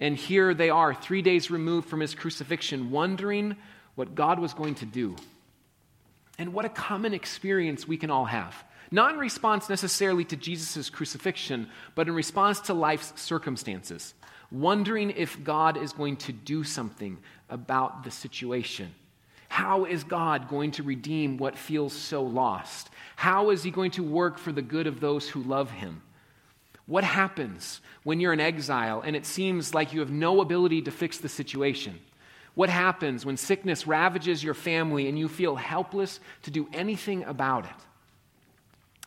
And 0.00 0.16
here 0.16 0.54
they 0.54 0.70
are, 0.70 0.92
three 0.92 1.22
days 1.22 1.50
removed 1.50 1.88
from 1.88 2.00
his 2.00 2.14
crucifixion, 2.14 2.90
wondering 2.90 3.56
what 3.94 4.14
God 4.14 4.38
was 4.38 4.54
going 4.54 4.74
to 4.76 4.86
do. 4.86 5.14
And 6.40 6.54
what 6.54 6.64
a 6.64 6.70
common 6.70 7.12
experience 7.12 7.86
we 7.86 7.98
can 7.98 8.10
all 8.10 8.24
have. 8.24 8.64
Not 8.90 9.12
in 9.12 9.20
response 9.20 9.68
necessarily 9.68 10.24
to 10.24 10.36
Jesus' 10.36 10.88
crucifixion, 10.88 11.68
but 11.94 12.08
in 12.08 12.14
response 12.14 12.60
to 12.60 12.74
life's 12.74 13.12
circumstances, 13.20 14.14
wondering 14.50 15.10
if 15.10 15.44
God 15.44 15.76
is 15.76 15.92
going 15.92 16.16
to 16.16 16.32
do 16.32 16.64
something 16.64 17.18
about 17.50 18.04
the 18.04 18.10
situation. 18.10 18.94
How 19.50 19.84
is 19.84 20.02
God 20.02 20.48
going 20.48 20.70
to 20.72 20.82
redeem 20.82 21.36
what 21.36 21.58
feels 21.58 21.92
so 21.92 22.22
lost? 22.22 22.88
How 23.16 23.50
is 23.50 23.62
He 23.62 23.70
going 23.70 23.90
to 23.92 24.02
work 24.02 24.38
for 24.38 24.50
the 24.50 24.62
good 24.62 24.86
of 24.86 24.98
those 24.98 25.28
who 25.28 25.42
love 25.42 25.70
Him? 25.70 26.00
What 26.86 27.04
happens 27.04 27.82
when 28.02 28.18
you're 28.18 28.32
in 28.32 28.40
exile 28.40 29.02
and 29.02 29.14
it 29.14 29.26
seems 29.26 29.74
like 29.74 29.92
you 29.92 30.00
have 30.00 30.10
no 30.10 30.40
ability 30.40 30.80
to 30.82 30.90
fix 30.90 31.18
the 31.18 31.28
situation? 31.28 32.00
What 32.54 32.68
happens 32.68 33.24
when 33.24 33.36
sickness 33.36 33.86
ravages 33.86 34.42
your 34.42 34.54
family 34.54 35.08
and 35.08 35.18
you 35.18 35.28
feel 35.28 35.56
helpless 35.56 36.20
to 36.42 36.50
do 36.50 36.68
anything 36.72 37.24
about 37.24 37.64
it? 37.64 37.70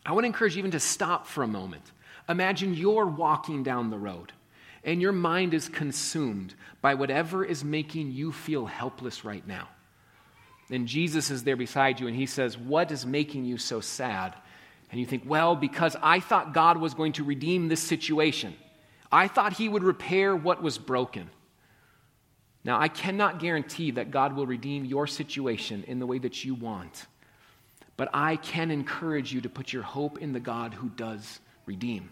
I 0.06 0.12
want 0.12 0.24
to 0.24 0.28
encourage 0.28 0.54
you 0.54 0.60
even 0.60 0.70
to 0.72 0.80
stop 0.80 1.26
for 1.26 1.42
a 1.42 1.48
moment. 1.48 1.84
Imagine 2.28 2.74
you're 2.74 3.06
walking 3.06 3.62
down 3.62 3.90
the 3.90 3.98
road 3.98 4.32
and 4.84 5.00
your 5.00 5.12
mind 5.12 5.54
is 5.54 5.68
consumed 5.68 6.54
by 6.82 6.94
whatever 6.94 7.44
is 7.44 7.64
making 7.64 8.12
you 8.12 8.32
feel 8.32 8.66
helpless 8.66 9.24
right 9.24 9.46
now. 9.46 9.68
And 10.70 10.86
Jesus 10.86 11.30
is 11.30 11.44
there 11.44 11.56
beside 11.56 12.00
you 12.00 12.06
and 12.06 12.16
he 12.16 12.26
says, 12.26 12.56
What 12.56 12.90
is 12.90 13.04
making 13.04 13.44
you 13.44 13.58
so 13.58 13.80
sad? 13.80 14.34
And 14.90 15.00
you 15.00 15.06
think, 15.06 15.24
Well, 15.26 15.56
because 15.56 15.96
I 16.02 16.20
thought 16.20 16.54
God 16.54 16.78
was 16.78 16.94
going 16.94 17.12
to 17.14 17.24
redeem 17.24 17.68
this 17.68 17.82
situation. 17.82 18.54
I 19.10 19.28
thought 19.28 19.52
he 19.54 19.68
would 19.68 19.84
repair 19.84 20.34
what 20.34 20.62
was 20.62 20.78
broken. 20.78 21.30
Now, 22.64 22.80
I 22.80 22.88
cannot 22.88 23.40
guarantee 23.40 23.90
that 23.92 24.10
God 24.10 24.34
will 24.34 24.46
redeem 24.46 24.86
your 24.86 25.06
situation 25.06 25.84
in 25.86 25.98
the 25.98 26.06
way 26.06 26.18
that 26.18 26.44
you 26.44 26.54
want, 26.54 27.06
but 27.96 28.08
I 28.14 28.36
can 28.36 28.70
encourage 28.70 29.32
you 29.32 29.42
to 29.42 29.50
put 29.50 29.72
your 29.72 29.82
hope 29.82 30.18
in 30.18 30.32
the 30.32 30.40
God 30.40 30.72
who 30.72 30.88
does 30.88 31.40
redeem. 31.66 32.10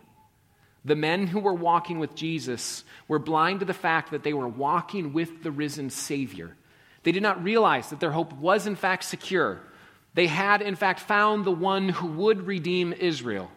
The 0.84 0.96
men 0.96 1.26
who 1.26 1.40
were 1.40 1.54
walking 1.54 1.98
with 1.98 2.14
Jesus 2.14 2.84
were 3.08 3.18
blind 3.18 3.60
to 3.60 3.66
the 3.66 3.72
fact 3.72 4.10
that 4.10 4.24
they 4.24 4.34
were 4.34 4.48
walking 4.48 5.12
with 5.12 5.42
the 5.42 5.50
risen 5.50 5.90
Savior. 5.90 6.54
They 7.02 7.12
did 7.12 7.22
not 7.22 7.42
realize 7.42 7.90
that 7.90 8.00
their 8.00 8.10
hope 8.10 8.32
was, 8.34 8.66
in 8.66 8.76
fact, 8.76 9.04
secure. 9.04 9.60
They 10.14 10.26
had, 10.26 10.60
in 10.60 10.76
fact, 10.76 11.00
found 11.00 11.44
the 11.44 11.52
one 11.52 11.88
who 11.88 12.08
would 12.08 12.46
redeem 12.46 12.92
Israel. 12.92 13.50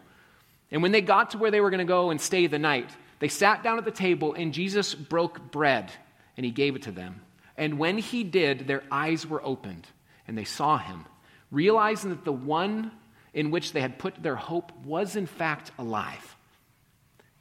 And 0.70 0.82
when 0.82 0.92
they 0.92 1.00
got 1.00 1.30
to 1.30 1.38
where 1.38 1.50
they 1.50 1.60
were 1.60 1.70
going 1.70 1.78
to 1.78 1.84
go 1.84 2.10
and 2.10 2.20
stay 2.20 2.46
the 2.46 2.58
night, 2.58 2.90
they 3.18 3.28
sat 3.28 3.62
down 3.62 3.78
at 3.78 3.84
the 3.84 3.90
table, 3.90 4.34
and 4.34 4.54
Jesus 4.54 4.94
broke 4.94 5.50
bread 5.50 5.90
and 6.36 6.44
he 6.44 6.52
gave 6.52 6.76
it 6.76 6.82
to 6.82 6.92
them. 6.92 7.20
And 7.56 7.78
when 7.78 7.98
he 7.98 8.24
did, 8.24 8.66
their 8.66 8.82
eyes 8.90 9.26
were 9.26 9.44
opened, 9.44 9.86
and 10.28 10.36
they 10.36 10.44
saw 10.44 10.78
him, 10.78 11.06
realizing 11.50 12.10
that 12.10 12.24
the 12.24 12.32
one 12.32 12.90
in 13.32 13.50
which 13.50 13.72
they 13.72 13.80
had 13.80 13.98
put 13.98 14.22
their 14.22 14.36
hope 14.36 14.72
was, 14.84 15.16
in 15.16 15.26
fact, 15.26 15.70
alive. 15.78 16.36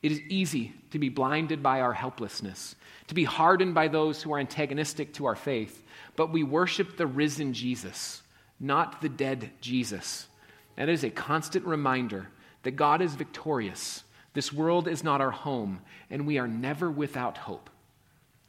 It 0.02 0.12
is 0.12 0.22
easy 0.22 0.74
to 0.92 1.00
be 1.00 1.10
blinded 1.10 1.64
by 1.64 1.82
our 1.82 1.94
helplessness, 1.94 2.76
to 3.08 3.16
be 3.16 3.24
hardened 3.24 3.74
by 3.74 3.88
those 3.88 4.22
who 4.22 4.34
are 4.34 4.40
antagonistic 4.40 5.14
to 5.16 5.26
our 5.26 5.36
faith, 5.36 5.84
but 6.16 6.32
we 6.32 6.44
worship 6.44 6.96
the 6.96 7.08
risen 7.08 7.54
Jesus, 7.54 8.22
not 8.60 9.02
the 9.02 9.10
dead 9.10 9.52
Jesus. 9.62 10.28
That 10.76 10.90
is 10.90 11.04
a 11.04 11.10
constant 11.10 11.66
reminder 11.66 12.30
that 12.64 12.72
God 12.72 13.02
is 13.02 13.16
victorious. 13.16 14.04
This 14.34 14.54
world 14.54 14.88
is 14.88 15.04
not 15.04 15.22
our 15.22 15.32
home, 15.32 15.82
and 16.10 16.28
we 16.28 16.38
are 16.38 16.48
never 16.48 16.92
without 16.92 17.38
hope. 17.38 17.70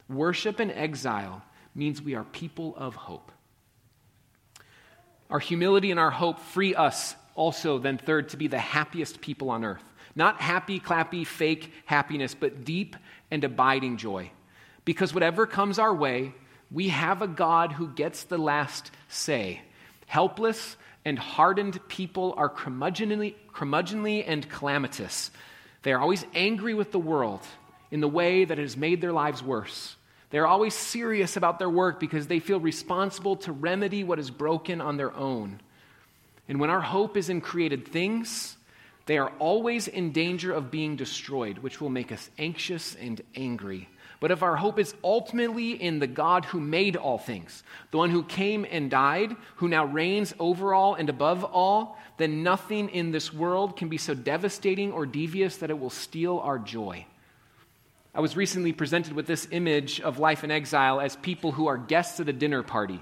Worship 0.09 0.59
in 0.59 0.71
exile 0.71 1.41
means 1.75 2.01
we 2.01 2.15
are 2.15 2.23
people 2.23 2.75
of 2.77 2.95
hope. 2.95 3.31
Our 5.29 5.39
humility 5.39 5.91
and 5.91 5.99
our 5.99 6.11
hope 6.11 6.39
free 6.39 6.73
us 6.73 7.15
also, 7.35 7.77
then, 7.77 7.97
third, 7.97 8.29
to 8.29 8.37
be 8.37 8.47
the 8.47 8.57
happiest 8.57 9.21
people 9.21 9.49
on 9.49 9.63
earth. 9.63 9.83
Not 10.15 10.41
happy, 10.41 10.79
clappy, 10.79 11.25
fake 11.25 11.71
happiness, 11.85 12.33
but 12.33 12.65
deep 12.65 12.95
and 13.29 13.43
abiding 13.43 13.97
joy. 13.97 14.31
Because 14.85 15.13
whatever 15.13 15.45
comes 15.45 15.77
our 15.77 15.93
way, 15.93 16.33
we 16.71 16.89
have 16.89 17.21
a 17.21 17.27
God 17.27 17.73
who 17.73 17.89
gets 17.89 18.23
the 18.23 18.37
last 18.37 18.89
say. 19.09 19.61
Helpless 20.07 20.77
and 21.05 21.19
hardened 21.19 21.85
people 21.87 22.33
are 22.37 22.49
curmudgeonly, 22.49 23.35
curmudgeonly 23.53 24.23
and 24.25 24.49
calamitous. 24.49 25.29
They 25.83 25.93
are 25.93 25.99
always 25.99 26.25
angry 26.33 26.73
with 26.73 26.91
the 26.91 26.99
world 26.99 27.45
in 27.91 28.01
the 28.01 28.07
way 28.07 28.45
that 28.45 28.59
it 28.59 28.61
has 28.61 28.77
made 28.77 29.01
their 29.01 29.13
lives 29.13 29.41
worse. 29.41 29.95
They're 30.29 30.47
always 30.47 30.73
serious 30.73 31.37
about 31.37 31.57
their 31.57 31.69
work 31.69 31.99
because 31.99 32.27
they 32.27 32.39
feel 32.39 32.59
responsible 32.59 33.37
to 33.37 33.51
remedy 33.51 34.03
what 34.03 34.19
is 34.19 34.29
broken 34.29 34.81
on 34.81 34.97
their 34.97 35.13
own. 35.15 35.61
And 36.49 36.59
when 36.59 36.69
our 36.69 36.81
hope 36.81 37.15
is 37.17 37.29
in 37.29 37.41
created 37.41 37.87
things, 37.87 38.57
they 39.05 39.17
are 39.17 39.31
always 39.39 39.87
in 39.87 40.11
danger 40.11 40.51
of 40.51 40.69
being 40.69 40.97
destroyed, 40.97 41.59
which 41.59 41.79
will 41.79 41.89
make 41.89 42.11
us 42.11 42.29
anxious 42.37 42.95
and 42.95 43.21
angry. 43.35 43.87
But 44.19 44.31
if 44.31 44.43
our 44.43 44.55
hope 44.55 44.79
is 44.79 44.95
ultimately 45.03 45.71
in 45.71 45.99
the 45.99 46.07
God 46.07 46.43
who 46.45 46.59
made 46.59 46.95
all 46.95 47.17
things, 47.17 47.63
the 47.91 47.97
one 47.97 48.09
who 48.09 48.23
came 48.23 48.65
and 48.69 48.89
died, 48.89 49.35
who 49.57 49.67
now 49.67 49.85
reigns 49.85 50.33
over 50.39 50.73
all 50.73 50.95
and 50.95 51.09
above 51.09 51.43
all, 51.43 51.97
then 52.17 52.43
nothing 52.43 52.89
in 52.89 53.11
this 53.11 53.31
world 53.31 53.77
can 53.77 53.89
be 53.89 53.97
so 53.97 54.13
devastating 54.13 54.91
or 54.91 55.05
devious 55.05 55.57
that 55.57 55.69
it 55.69 55.79
will 55.79 55.91
steal 55.91 56.39
our 56.39 56.57
joy. 56.57 57.05
I 58.17 58.19
was 58.19 58.35
recently 58.35 58.73
presented 58.73 59.13
with 59.13 59.27
this 59.27 59.47
image 59.51 60.01
of 60.01 60.17
life 60.17 60.43
in 60.43 60.49
exile 60.49 60.99
as 60.99 61.15
people 61.17 61.51
who 61.51 61.67
are 61.67 61.77
guests 61.77 62.19
at 62.19 62.27
a 62.27 62.33
dinner 62.33 62.63
party. 62.63 62.99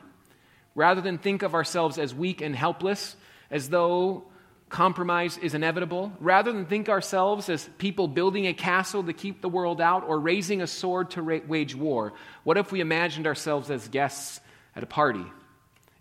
Rather 0.76 1.00
than 1.00 1.18
think 1.18 1.42
of 1.42 1.54
ourselves 1.54 1.98
as 1.98 2.14
weak 2.14 2.42
and 2.42 2.54
helpless, 2.54 3.16
as 3.50 3.70
though 3.70 4.26
compromise 4.68 5.38
is 5.38 5.54
inevitable, 5.54 6.12
rather 6.20 6.52
than 6.52 6.66
think 6.66 6.90
ourselves 6.90 7.48
as 7.48 7.70
people 7.78 8.10
building 8.10 8.46
a 8.48 8.54
castle 8.54 9.04
to 9.04 9.14
keep 9.14 9.40
the 9.40 9.48
world 9.48 9.80
out 9.80 10.04
or 10.06 10.20
raising 10.20 10.62
a 10.62 10.68
sword 10.68 11.12
to 11.12 11.22
ra- 11.22 11.40
wage 11.48 11.76
war, 11.76 12.12
what 12.44 12.58
if 12.58 12.74
we 12.74 12.82
imagined 12.82 13.26
ourselves 13.26 13.72
as 13.72 13.88
guests 13.88 14.42
at 14.76 14.84
a 14.84 14.86
party? 14.86 15.26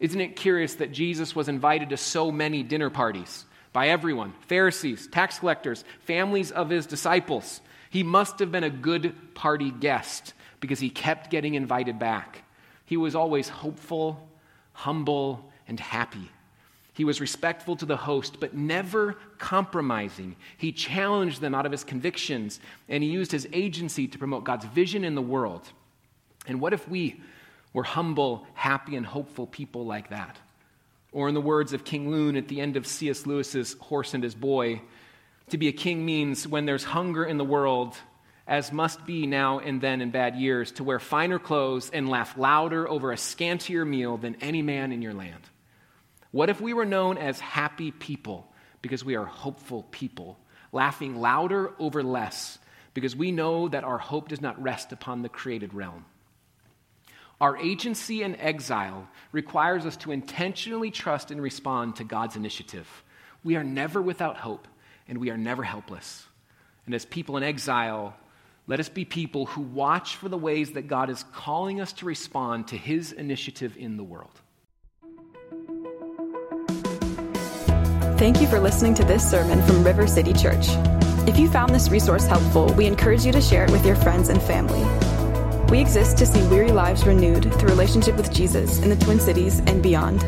Isn't 0.00 0.20
it 0.20 0.34
curious 0.34 0.74
that 0.74 0.90
Jesus 0.90 1.36
was 1.36 1.48
invited 1.48 1.90
to 1.90 1.96
so 1.96 2.32
many 2.32 2.64
dinner 2.64 2.90
parties 2.90 3.44
by 3.72 3.90
everyone 3.90 4.34
Pharisees, 4.48 5.06
tax 5.06 5.38
collectors, 5.38 5.84
families 6.00 6.50
of 6.50 6.68
his 6.68 6.84
disciples? 6.84 7.60
He 7.94 8.02
must 8.02 8.40
have 8.40 8.50
been 8.50 8.64
a 8.64 8.70
good 8.70 9.14
party 9.34 9.70
guest 9.70 10.34
because 10.58 10.80
he 10.80 10.90
kept 10.90 11.30
getting 11.30 11.54
invited 11.54 11.96
back. 11.96 12.42
He 12.86 12.96
was 12.96 13.14
always 13.14 13.48
hopeful, 13.48 14.28
humble, 14.72 15.48
and 15.68 15.78
happy. 15.78 16.28
He 16.92 17.04
was 17.04 17.20
respectful 17.20 17.76
to 17.76 17.86
the 17.86 17.96
host, 17.96 18.40
but 18.40 18.52
never 18.52 19.16
compromising. 19.38 20.34
He 20.58 20.72
challenged 20.72 21.40
them 21.40 21.54
out 21.54 21.66
of 21.66 21.70
his 21.70 21.84
convictions, 21.84 22.58
and 22.88 23.04
he 23.04 23.10
used 23.10 23.30
his 23.30 23.46
agency 23.52 24.08
to 24.08 24.18
promote 24.18 24.42
God's 24.42 24.64
vision 24.64 25.04
in 25.04 25.14
the 25.14 25.22
world. 25.22 25.62
And 26.48 26.60
what 26.60 26.72
if 26.72 26.88
we 26.88 27.20
were 27.72 27.84
humble, 27.84 28.44
happy, 28.54 28.96
and 28.96 29.06
hopeful 29.06 29.46
people 29.46 29.86
like 29.86 30.10
that? 30.10 30.36
Or, 31.12 31.28
in 31.28 31.34
the 31.34 31.40
words 31.40 31.72
of 31.72 31.84
King 31.84 32.10
Lune 32.10 32.34
at 32.34 32.48
the 32.48 32.60
end 32.60 32.76
of 32.76 32.88
C.S. 32.88 33.24
Lewis's 33.24 33.74
Horse 33.74 34.14
and 34.14 34.24
His 34.24 34.34
Boy, 34.34 34.82
to 35.50 35.58
be 35.58 35.68
a 35.68 35.72
king 35.72 36.04
means 36.04 36.46
when 36.48 36.66
there's 36.66 36.84
hunger 36.84 37.24
in 37.24 37.38
the 37.38 37.44
world, 37.44 37.96
as 38.46 38.72
must 38.72 39.04
be 39.06 39.26
now 39.26 39.58
and 39.58 39.80
then 39.80 40.00
in 40.00 40.10
bad 40.10 40.36
years, 40.36 40.72
to 40.72 40.84
wear 40.84 40.98
finer 40.98 41.38
clothes 41.38 41.90
and 41.92 42.08
laugh 42.08 42.36
louder 42.36 42.88
over 42.88 43.12
a 43.12 43.16
scantier 43.16 43.86
meal 43.86 44.16
than 44.16 44.36
any 44.40 44.62
man 44.62 44.92
in 44.92 45.02
your 45.02 45.14
land. 45.14 45.42
What 46.30 46.50
if 46.50 46.60
we 46.60 46.72
were 46.72 46.84
known 46.84 47.16
as 47.18 47.38
happy 47.38 47.90
people 47.90 48.52
because 48.82 49.04
we 49.04 49.14
are 49.14 49.24
hopeful 49.24 49.84
people, 49.90 50.38
laughing 50.72 51.20
louder 51.20 51.72
over 51.78 52.02
less 52.02 52.58
because 52.92 53.14
we 53.14 53.32
know 53.32 53.68
that 53.68 53.84
our 53.84 53.98
hope 53.98 54.28
does 54.28 54.40
not 54.40 54.60
rest 54.62 54.92
upon 54.92 55.22
the 55.22 55.28
created 55.28 55.74
realm? 55.74 56.04
Our 57.40 57.56
agency 57.56 58.22
in 58.22 58.36
exile 58.36 59.08
requires 59.32 59.86
us 59.86 59.96
to 59.98 60.12
intentionally 60.12 60.90
trust 60.90 61.30
and 61.30 61.42
respond 61.42 61.96
to 61.96 62.04
God's 62.04 62.36
initiative. 62.36 63.04
We 63.42 63.56
are 63.56 63.64
never 63.64 64.00
without 64.00 64.36
hope, 64.36 64.66
and 65.08 65.18
we 65.18 65.30
are 65.30 65.36
never 65.36 65.62
helpless. 65.62 66.24
And 66.86 66.94
as 66.94 67.04
people 67.04 67.36
in 67.36 67.42
exile, 67.42 68.14
let 68.66 68.80
us 68.80 68.88
be 68.88 69.04
people 69.04 69.46
who 69.46 69.60
watch 69.60 70.16
for 70.16 70.28
the 70.28 70.38
ways 70.38 70.72
that 70.72 70.88
God 70.88 71.10
is 71.10 71.24
calling 71.34 71.80
us 71.80 71.92
to 71.94 72.06
respond 72.06 72.68
to 72.68 72.76
his 72.76 73.12
initiative 73.12 73.76
in 73.76 73.96
the 73.96 74.04
world. 74.04 74.40
Thank 78.18 78.40
you 78.40 78.46
for 78.46 78.58
listening 78.60 78.94
to 78.94 79.04
this 79.04 79.28
sermon 79.28 79.60
from 79.66 79.84
River 79.84 80.06
City 80.06 80.32
Church. 80.32 80.66
If 81.26 81.38
you 81.38 81.50
found 81.50 81.74
this 81.74 81.90
resource 81.90 82.26
helpful, 82.26 82.72
we 82.74 82.86
encourage 82.86 83.24
you 83.24 83.32
to 83.32 83.40
share 83.40 83.64
it 83.64 83.70
with 83.70 83.84
your 83.84 83.96
friends 83.96 84.28
and 84.28 84.40
family. 84.40 84.84
We 85.70 85.80
exist 85.80 86.16
to 86.18 86.26
see 86.26 86.46
weary 86.48 86.70
lives 86.70 87.06
renewed 87.06 87.52
through 87.54 87.68
relationship 87.68 88.16
with 88.16 88.32
Jesus 88.32 88.78
in 88.78 88.88
the 88.88 88.96
Twin 88.96 89.18
Cities 89.18 89.58
and 89.60 89.82
beyond. 89.82 90.22